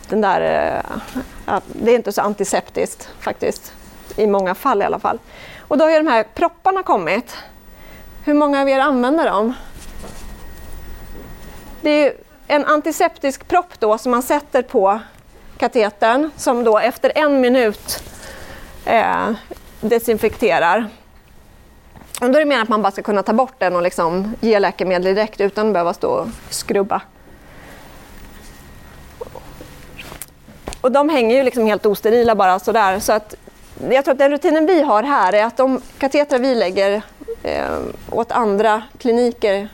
den 0.08 0.20
där, 0.20 0.40
eh, 0.40 1.00
ja, 1.46 1.60
det 1.66 1.90
är 1.90 1.96
inte 1.96 2.12
så 2.12 2.20
antiseptiskt 2.20 3.08
faktiskt. 3.20 3.72
I 4.16 4.26
många 4.26 4.54
fall 4.54 4.82
i 4.82 4.84
alla 4.84 4.98
fall. 4.98 5.18
Och 5.60 5.78
då 5.78 5.84
har 5.84 5.90
ju 5.90 5.96
de 5.96 6.06
här 6.06 6.24
propparna 6.34 6.82
kommit. 6.82 7.36
Hur 8.24 8.34
många 8.34 8.60
av 8.60 8.68
er 8.68 8.78
använder 8.78 9.24
dem? 9.24 9.54
Det 11.80 11.90
är 11.90 12.04
ju 12.04 12.12
en 12.46 12.64
antiseptisk 12.64 13.48
propp 13.48 13.80
då 13.80 13.98
som 13.98 14.10
man 14.10 14.22
sätter 14.22 14.62
på 14.62 15.00
katetern 15.60 16.30
som 16.36 16.64
då 16.64 16.78
efter 16.78 17.12
en 17.14 17.40
minut 17.40 18.02
eh, 18.84 19.30
desinfekterar. 19.80 20.88
Och 22.20 22.30
då 22.30 22.34
är 22.34 22.38
det 22.38 22.44
meningen 22.44 22.62
att 22.62 22.68
man 22.68 22.82
bara 22.82 22.92
ska 22.92 23.02
kunna 23.02 23.22
ta 23.22 23.32
bort 23.32 23.54
den 23.58 23.76
och 23.76 23.82
liksom 23.82 24.34
ge 24.40 24.58
läkemedel 24.58 25.14
direkt 25.14 25.40
utan 25.40 25.66
att 25.66 25.72
behöva 25.72 25.94
stå 25.94 26.10
och 26.10 26.28
skrubba. 26.50 27.02
Och 30.80 30.92
de 30.92 31.08
hänger 31.08 31.36
ju 31.36 31.42
liksom 31.42 31.66
helt 31.66 31.86
osterila 31.86 32.34
bara 32.34 32.58
sådär. 32.58 33.00
Så 33.00 33.12
att 33.12 33.34
jag 33.90 34.04
tror 34.04 34.12
att 34.12 34.18
den 34.18 34.30
rutinen 34.30 34.66
vi 34.66 34.82
har 34.82 35.02
här 35.02 35.32
är 35.32 35.44
att 35.44 35.56
de 35.56 35.80
katetrar 35.98 36.38
vi 36.38 36.54
lägger 36.54 37.02
eh, 37.42 37.78
åt 38.10 38.32
andra 38.32 38.82
kliniker 38.98 39.68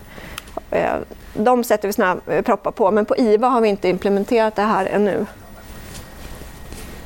eh, 0.71 0.95
de 1.35 1.65
sätter 1.65 1.89
vi 1.89 1.93
såna 1.93 2.07
här 2.07 2.37
eh, 2.37 2.43
proppar 2.43 2.71
på, 2.71 2.91
men 2.91 3.05
på 3.05 3.17
IVA 3.17 3.49
har 3.49 3.61
vi 3.61 3.69
inte 3.69 3.89
implementerat 3.89 4.57
det 4.57 4.63
här 4.63 4.87
ännu. 4.87 5.27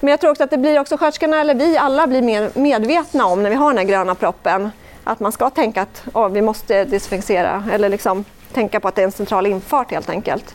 Men 0.01 0.11
jag 0.11 0.21
tror 0.21 0.31
också 0.31 0.45
att 0.45 0.51
det 0.51 0.59
blir 0.59 0.81
också 0.81 0.97
sköterskorna, 0.97 1.41
eller 1.41 1.55
vi 1.55 1.77
alla 1.77 2.07
blir 2.07 2.23
mer 2.23 2.51
medvetna 2.55 3.27
om 3.27 3.43
när 3.43 3.51
vi 3.51 3.57
har 3.57 3.71
den 3.71 3.79
här 3.79 3.85
gröna 3.85 4.15
proppen, 4.15 4.71
att 5.05 5.21
man 5.21 5.33
ska 5.33 5.51
tänka 5.51 5.83
att 5.83 6.03
oh, 6.13 6.29
vi 6.29 6.43
måste 6.43 6.85
desinficera 6.85 7.65
eller 7.73 7.89
liksom 7.89 8.25
tänka 8.53 8.81
på 8.81 8.89
att 8.89 8.95
det 8.95 9.03
är 9.03 9.07
en 9.07 9.13
central 9.13 9.47
infart 9.47 9.91
helt 9.91 10.11
enkelt. 10.11 10.55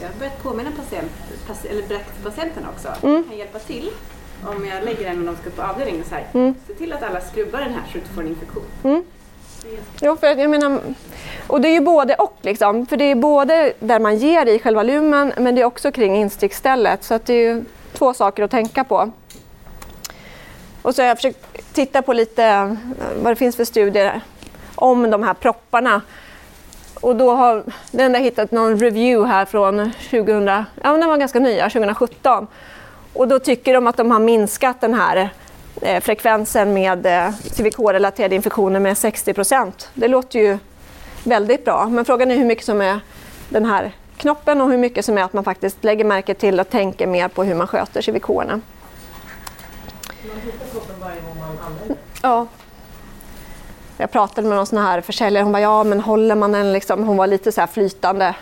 Jag 0.00 0.08
har 0.08 0.14
börjat 0.18 0.42
påminna 0.42 0.70
patient, 0.70 1.12
eller 1.70 1.82
berätta 1.82 2.04
för 2.22 2.30
patienterna 2.30 2.66
också. 2.76 3.06
Mm. 3.06 3.16
Jag 3.16 3.28
kan 3.28 3.38
hjälpa 3.38 3.58
till 3.58 3.90
om 4.44 4.66
jag 4.66 4.84
lägger 4.84 5.10
den 5.10 5.28
och 5.28 5.34
de 5.34 5.40
ska 5.42 5.62
på 5.62 5.62
avdelningen 5.62 6.04
så 6.08 6.14
här. 6.14 6.24
Mm. 6.32 6.54
Se 6.66 6.74
till 6.74 6.92
att 6.92 7.02
alla 7.02 7.20
skrubbar 7.20 7.60
den 7.60 7.72
här 7.72 7.82
så 7.86 7.92
du 7.92 7.98
inte 7.98 8.10
får 8.10 8.22
en 8.22 8.28
infektion. 8.28 8.64
Mm. 8.84 9.04
Jo, 10.00 10.16
för 10.16 10.26
att 10.26 10.38
jag 10.38 10.50
menar, 10.50 10.80
och 11.46 11.60
det 11.60 11.68
är 11.68 11.72
ju 11.72 11.80
både 11.80 12.14
och. 12.14 12.38
Liksom, 12.40 12.86
för 12.86 12.96
det 12.96 13.04
är 13.04 13.14
både 13.14 13.72
där 13.80 13.98
man 13.98 14.16
ger 14.16 14.46
i 14.46 14.58
själva 14.58 14.82
lumen 14.82 15.32
men 15.36 15.54
det 15.54 15.60
är 15.60 15.64
också 15.64 15.92
kring 15.92 16.16
instickstället. 16.16 17.04
Så 17.04 17.14
att 17.14 17.26
det 17.26 17.34
är 17.34 17.54
ju 17.54 17.64
två 17.98 18.14
saker 18.14 18.42
att 18.42 18.50
tänka 18.50 18.84
på. 18.84 19.10
Och 20.82 20.94
så 20.94 21.02
har 21.02 21.08
jag 21.08 21.18
försökt 21.18 21.74
titta 21.74 22.02
på 22.02 22.12
lite 22.12 22.44
eh, 22.44 22.72
vad 23.22 23.32
det 23.32 23.36
finns 23.36 23.56
för 23.56 23.64
studier 23.64 24.20
om 24.74 25.10
de 25.10 25.22
här 25.22 25.34
propparna. 25.34 26.00
Och 27.00 27.16
då 27.16 27.34
har 27.34 27.64
den 27.90 28.12
där 28.12 28.20
hittat 28.20 28.50
någon 28.50 28.78
review 28.78 29.28
här 29.28 29.44
från 29.44 29.92
2000, 30.10 30.46
ja 30.46 30.64
den 30.82 31.08
var 31.08 31.16
ganska 31.16 31.38
nya, 31.38 31.70
2017. 31.70 32.46
Och 33.12 33.28
då 33.28 33.38
tycker 33.38 33.74
de 33.74 33.86
att 33.86 33.96
de 33.96 34.10
har 34.10 34.18
minskat 34.18 34.80
den 34.80 34.94
här 34.94 35.30
eh, 35.82 36.00
frekvensen 36.00 36.74
med 36.74 37.06
eh, 37.06 37.32
CVK-relaterade 37.56 38.34
infektioner 38.34 38.80
med 38.80 38.98
60 38.98 39.32
procent. 39.32 39.90
Det 39.94 40.08
låter 40.08 40.38
ju 40.38 40.58
väldigt 41.24 41.64
bra, 41.64 41.88
men 41.88 42.04
frågan 42.04 42.30
är 42.30 42.36
hur 42.36 42.44
mycket 42.44 42.64
som 42.64 42.80
är 42.80 43.00
den 43.48 43.64
här 43.64 43.92
knoppen 44.16 44.60
och 44.60 44.70
hur 44.70 44.78
mycket 44.78 45.04
som 45.04 45.18
är 45.18 45.22
att 45.22 45.32
man 45.32 45.44
faktiskt 45.44 45.84
lägger 45.84 46.04
märke 46.04 46.34
till 46.34 46.60
och 46.60 46.70
tänker 46.70 47.06
mer 47.06 47.28
på 47.28 47.44
hur 47.44 47.54
man 47.54 47.66
sköter 47.66 48.02
CVK-erna. 48.02 48.60
Man 50.28 50.40
hittar 50.44 50.66
kroppen 50.72 50.94
varje 51.00 51.20
gång 51.20 51.38
man 51.38 51.58
använder 51.66 51.96
Ja. 52.22 52.46
Jag 53.98 54.10
pratade 54.10 54.48
med 54.48 54.56
någon 54.56 54.66
sån 54.66 54.78
här 54.78 55.00
försäljare, 55.00 55.44
hon 55.44 55.52
bara 55.52 55.62
ja 55.62 55.84
men 55.84 56.00
håller 56.00 56.34
man 56.34 56.52
den 56.52 56.72
liksom, 56.72 57.04
hon 57.04 57.16
var 57.16 57.26
lite 57.26 57.52
så 57.52 57.60
här 57.60 57.68
flytande. 57.68 58.34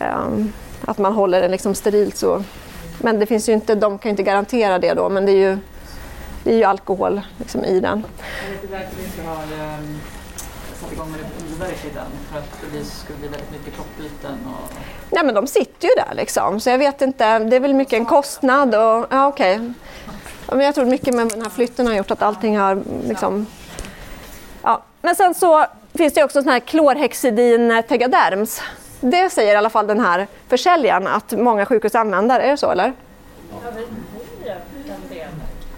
Ehm, 0.00 0.52
att 0.84 0.98
man 0.98 1.12
håller 1.12 1.40
den 1.42 1.50
liksom 1.50 1.74
sterilt 1.74 2.16
så. 2.16 2.44
Men 2.98 3.18
det 3.20 3.26
finns 3.26 3.48
ju 3.48 3.52
inte, 3.52 3.74
de 3.74 3.98
kan 3.98 4.08
ju 4.08 4.10
inte 4.10 4.22
garantera 4.22 4.78
det 4.78 4.94
då 4.94 5.08
men 5.08 5.26
det 5.26 5.32
är 5.32 5.50
ju, 5.50 5.58
det 6.44 6.52
är 6.52 6.56
ju 6.56 6.64
alkohol 6.64 7.20
liksom 7.36 7.64
i 7.64 7.80
den. 7.80 8.04
Jag 8.44 8.52
vet 8.52 8.62
inte 8.62 8.76
därför 8.76 8.96
vi 8.96 9.04
inte 9.04 9.22
har 9.22 9.42
um, 9.78 10.00
satt 10.80 10.92
igång 10.92 11.10
med 11.10 11.20
det 11.20 11.49
biverk 11.60 11.84
i 11.84 11.94
den 11.94 12.06
för 12.32 12.38
att 12.38 12.72
det 12.72 12.84
skulle 12.84 13.18
bli 13.18 13.28
väldigt 13.28 13.50
mycket 13.50 13.74
kroppbyten 13.74 14.38
och 14.46 14.72
Nej 15.10 15.24
men 15.24 15.34
de 15.34 15.46
sitter 15.46 15.88
ju 15.88 15.94
där 15.94 16.14
liksom 16.14 16.60
så 16.60 16.70
jag 16.70 16.78
vet 16.78 17.02
inte, 17.02 17.38
det 17.38 17.56
är 17.56 17.60
väl 17.60 17.74
mycket 17.74 17.92
en 17.92 18.06
kostnad 18.06 18.74
och 18.74 19.06
ja 19.10 19.26
okej. 19.26 19.72
Ja, 20.48 20.54
men 20.54 20.66
jag 20.66 20.74
tror 20.74 20.84
mycket 20.84 21.14
med 21.14 21.28
den 21.28 21.42
här 21.42 21.50
flytten 21.50 21.86
har 21.86 21.94
gjort 21.94 22.10
att 22.10 22.22
allting 22.22 22.58
har 22.58 22.82
liksom... 23.08 23.46
Ja. 24.62 24.82
Men 25.02 25.16
sen 25.16 25.34
så 25.34 25.66
finns 25.94 26.14
det 26.14 26.24
också 26.24 26.42
sån 26.42 26.52
här 26.52 26.60
klorhexidin 26.60 27.82
tegaderms. 27.88 28.62
Det 29.00 29.30
säger 29.30 29.54
i 29.54 29.56
alla 29.56 29.70
fall 29.70 29.86
den 29.86 30.00
här 30.00 30.26
försäljaren 30.48 31.06
att 31.06 31.32
många 31.32 31.66
sjukhus 31.66 31.94
använder. 31.94 32.40
Är 32.40 32.50
det 32.50 32.56
så 32.56 32.70
eller? 32.70 32.92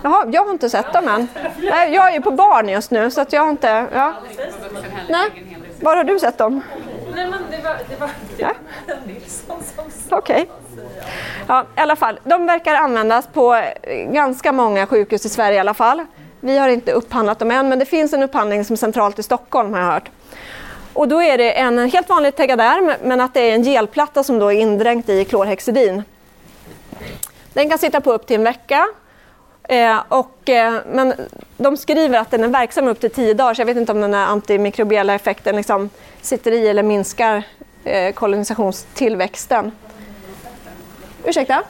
Jaha, 0.03 0.27
jag 0.33 0.45
har 0.45 0.51
inte 0.51 0.71
sett 0.71 0.93
dem 0.93 1.09
än. 1.09 1.29
Nej, 1.59 1.95
Jag 1.95 2.09
är 2.09 2.13
ju 2.13 2.21
på 2.21 2.31
barn 2.31 2.69
just 2.69 2.91
nu 2.91 3.11
så 3.11 3.21
att 3.21 3.33
jag 3.33 3.43
har 3.43 3.51
inte... 3.51 3.87
Ja. 3.95 4.15
Nej. 5.09 5.31
Var 5.83 5.97
har 5.97 6.05
du 6.05 6.19
sett 6.19 6.39
dem? 6.39 6.63
Nej 7.15 7.31
men 7.31 7.41
det 7.51 7.63
var, 7.63 7.77
det 7.89 8.01
var, 8.01 8.11
Ja. 8.39 8.51
Nilsson 9.07 9.63
som 9.77 9.85
Okej. 10.19 10.51
Ja, 11.47 11.65
i 11.77 11.81
alla 11.81 11.97
fall. 11.97 12.21
De 12.25 12.47
verkar 12.47 12.75
användas 12.75 13.27
på 13.33 13.55
eh, 13.55 14.13
ganska 14.13 14.53
många 14.53 14.87
sjukhus 14.87 15.27
i 15.27 15.29
Sverige 15.29 15.57
i 15.57 15.61
alla 15.61 15.75
fall. 15.75 16.07
Vi 16.41 16.59
har 16.59 16.69
inte 16.69 16.93
upphandlat 16.93 17.39
dem 17.39 17.51
än, 17.51 17.69
men 17.69 17.79
det 17.79 17.85
finns 17.85 18.13
en 18.13 18.23
upphandling 18.23 18.65
som 18.65 18.75
är 18.75 18.79
centralt 18.79 19.19
i 19.19 19.23
Stockholm 19.23 19.73
har 19.73 19.81
jag 19.81 19.87
hört. 19.87 20.11
Och 20.93 21.09
då 21.09 21.23
är 21.23 21.39
det 21.39 21.53
en 21.53 21.91
helt 21.91 22.09
vanlig 22.09 22.37
Tegaderm, 22.37 22.93
men 23.03 23.21
att 23.21 23.35
det 23.35 23.41
är 23.41 23.55
en 23.55 23.63
gelplatta 23.63 24.23
som 24.23 24.39
då 24.39 24.53
är 24.53 24.61
indränkt 24.61 25.09
i 25.09 25.25
klorhexidin. 25.25 26.03
Den 27.53 27.69
kan 27.69 27.79
sitta 27.79 28.01
på 28.01 28.13
upp 28.13 28.27
till 28.27 28.37
en 28.37 28.45
vecka. 28.45 28.89
Eh, 29.69 30.03
och, 30.09 30.49
eh, 30.49 30.75
men 30.87 31.15
de 31.57 31.77
skriver 31.77 32.19
att 32.19 32.31
den 32.31 32.45
är 32.45 32.49
verksam 32.49 32.89
upp 32.89 33.01
till 33.01 33.11
10 33.11 33.35
dagar, 33.35 33.55
så 33.55 33.61
jag 33.61 33.67
vet 33.67 33.77
inte 33.77 33.93
om 33.93 34.01
den 34.01 34.15
här 34.15 34.27
antimikrobiella 34.27 35.15
effekten 35.15 35.57
liksom 35.57 35.91
sitter 36.21 36.53
i 36.53 36.69
eller 36.69 36.83
minskar 36.83 37.43
eh, 37.85 38.13
kolonisationstillväxten. 38.13 39.73
Ursäkta? 41.25 41.63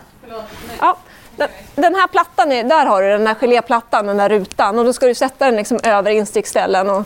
Ja. 0.81 0.97
Den, 1.37 1.49
den 1.75 1.95
här 1.95 2.09
plattan, 2.09 2.53
är, 2.53 2.65
där 2.65 2.87
har 2.87 3.03
du 3.03 3.09
den 3.09 3.25
där 3.25 3.35
geléplattan, 3.35 4.07
den 4.07 4.17
där 4.17 4.29
rutan. 4.29 4.79
Och 4.79 4.85
då 4.85 4.93
ska 4.93 5.07
du 5.07 5.15
sätta 5.15 5.45
den 5.45 5.57
liksom 5.57 5.81
över 5.85 6.11
instickställen. 6.11 6.91
Och, 6.91 7.05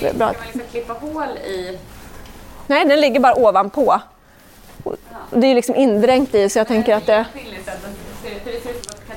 det 0.00 0.08
är 0.08 0.14
bra. 0.14 0.32
Kan 0.32 0.36
man 0.36 0.44
liksom 0.44 0.70
klippa 0.70 0.92
hål 0.92 1.38
i... 1.46 1.78
Nej, 2.66 2.84
den 2.84 3.00
ligger 3.00 3.20
bara 3.20 3.34
ovanpå. 3.34 4.00
Och 4.84 4.96
Det 5.30 5.46
är 5.46 5.54
liksom 5.54 5.74
indränkt 5.74 6.34
i, 6.34 6.48
så 6.48 6.58
jag 6.58 6.68
tänker 6.68 6.96
att 6.96 7.06
det... 7.06 7.26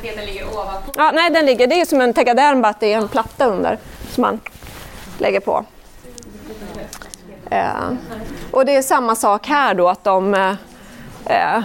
Skiljer 0.01 0.17
det 0.17 0.25
ligger 0.25 0.47
ovanpå. 0.47 0.91
Ja, 0.95 1.11
nej, 1.13 1.29
den 1.29 1.45
ligger. 1.45 1.67
Det 1.67 1.81
är 1.81 1.85
som 1.85 2.01
en 2.01 2.13
tegaderm, 2.13 2.61
bara 2.61 2.69
att 2.69 2.79
det 2.79 2.93
är 2.93 2.97
en 2.97 3.07
platta 3.07 3.45
under 3.45 3.77
som 4.09 4.21
man 4.21 4.39
lägger 5.17 5.39
på. 5.39 5.65
Eh, 7.49 7.91
och 8.51 8.65
det 8.65 8.75
är 8.75 8.81
samma 8.81 9.15
sak 9.15 9.47
här 9.47 9.73
då, 9.73 9.89
att 9.89 10.03
de 10.03 10.33
eh, 10.33 10.53
eh 11.25 11.63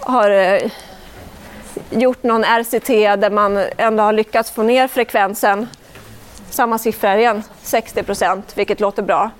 har 0.00 0.30
eh, 0.30 0.70
gjort 1.90 2.22
någon 2.22 2.44
RCT 2.44 2.88
där 3.20 3.30
man 3.30 3.64
ändå 3.76 4.02
har 4.02 4.12
lyckats 4.12 4.50
få 4.50 4.62
ner 4.62 4.88
frekvensen. 4.88 5.68
Samma 6.50 6.78
siffra 6.78 7.18
igen, 7.18 7.42
60 7.62 8.02
procent, 8.02 8.52
vilket 8.58 8.80
låter 8.80 9.02
bra. 9.02 9.30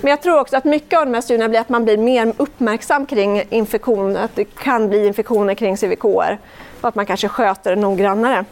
Men 0.00 0.10
jag 0.10 0.22
tror 0.22 0.40
också 0.40 0.56
att 0.56 0.64
mycket 0.64 0.98
av 0.98 1.06
de 1.06 1.14
här 1.14 1.20
studierna 1.20 1.48
blir 1.48 1.60
att 1.60 1.68
man 1.68 1.84
blir 1.84 1.98
mer 1.98 2.32
uppmärksam 2.36 3.06
kring 3.06 3.42
infektion, 3.50 4.16
att 4.16 4.36
det 4.36 4.44
kan 4.44 4.88
bli 4.88 5.06
infektioner 5.06 5.54
kring 5.54 5.76
CVKR 5.76 6.38
och 6.82 6.88
att 6.88 6.94
man 6.94 7.06
kanske 7.06 7.28
sköter 7.28 7.76
det 7.76 7.82
noggrannare. 7.82 8.44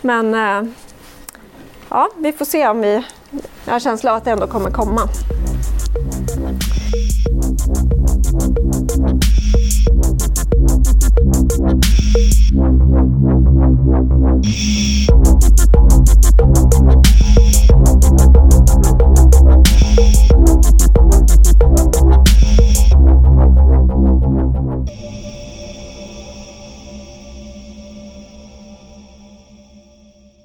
Men 0.00 0.34
eh, 0.34 0.72
ja, 1.88 2.08
vi 2.16 2.32
får 2.32 2.44
se 2.44 2.68
om 2.68 2.80
vi... 2.80 3.04
Jag 3.64 3.72
har 3.72 3.80
känsla 3.80 4.10
av 4.10 4.16
att 4.16 4.24
det 4.24 4.30
ändå 4.30 4.46
kommer 4.46 4.70
komma. 4.70 5.08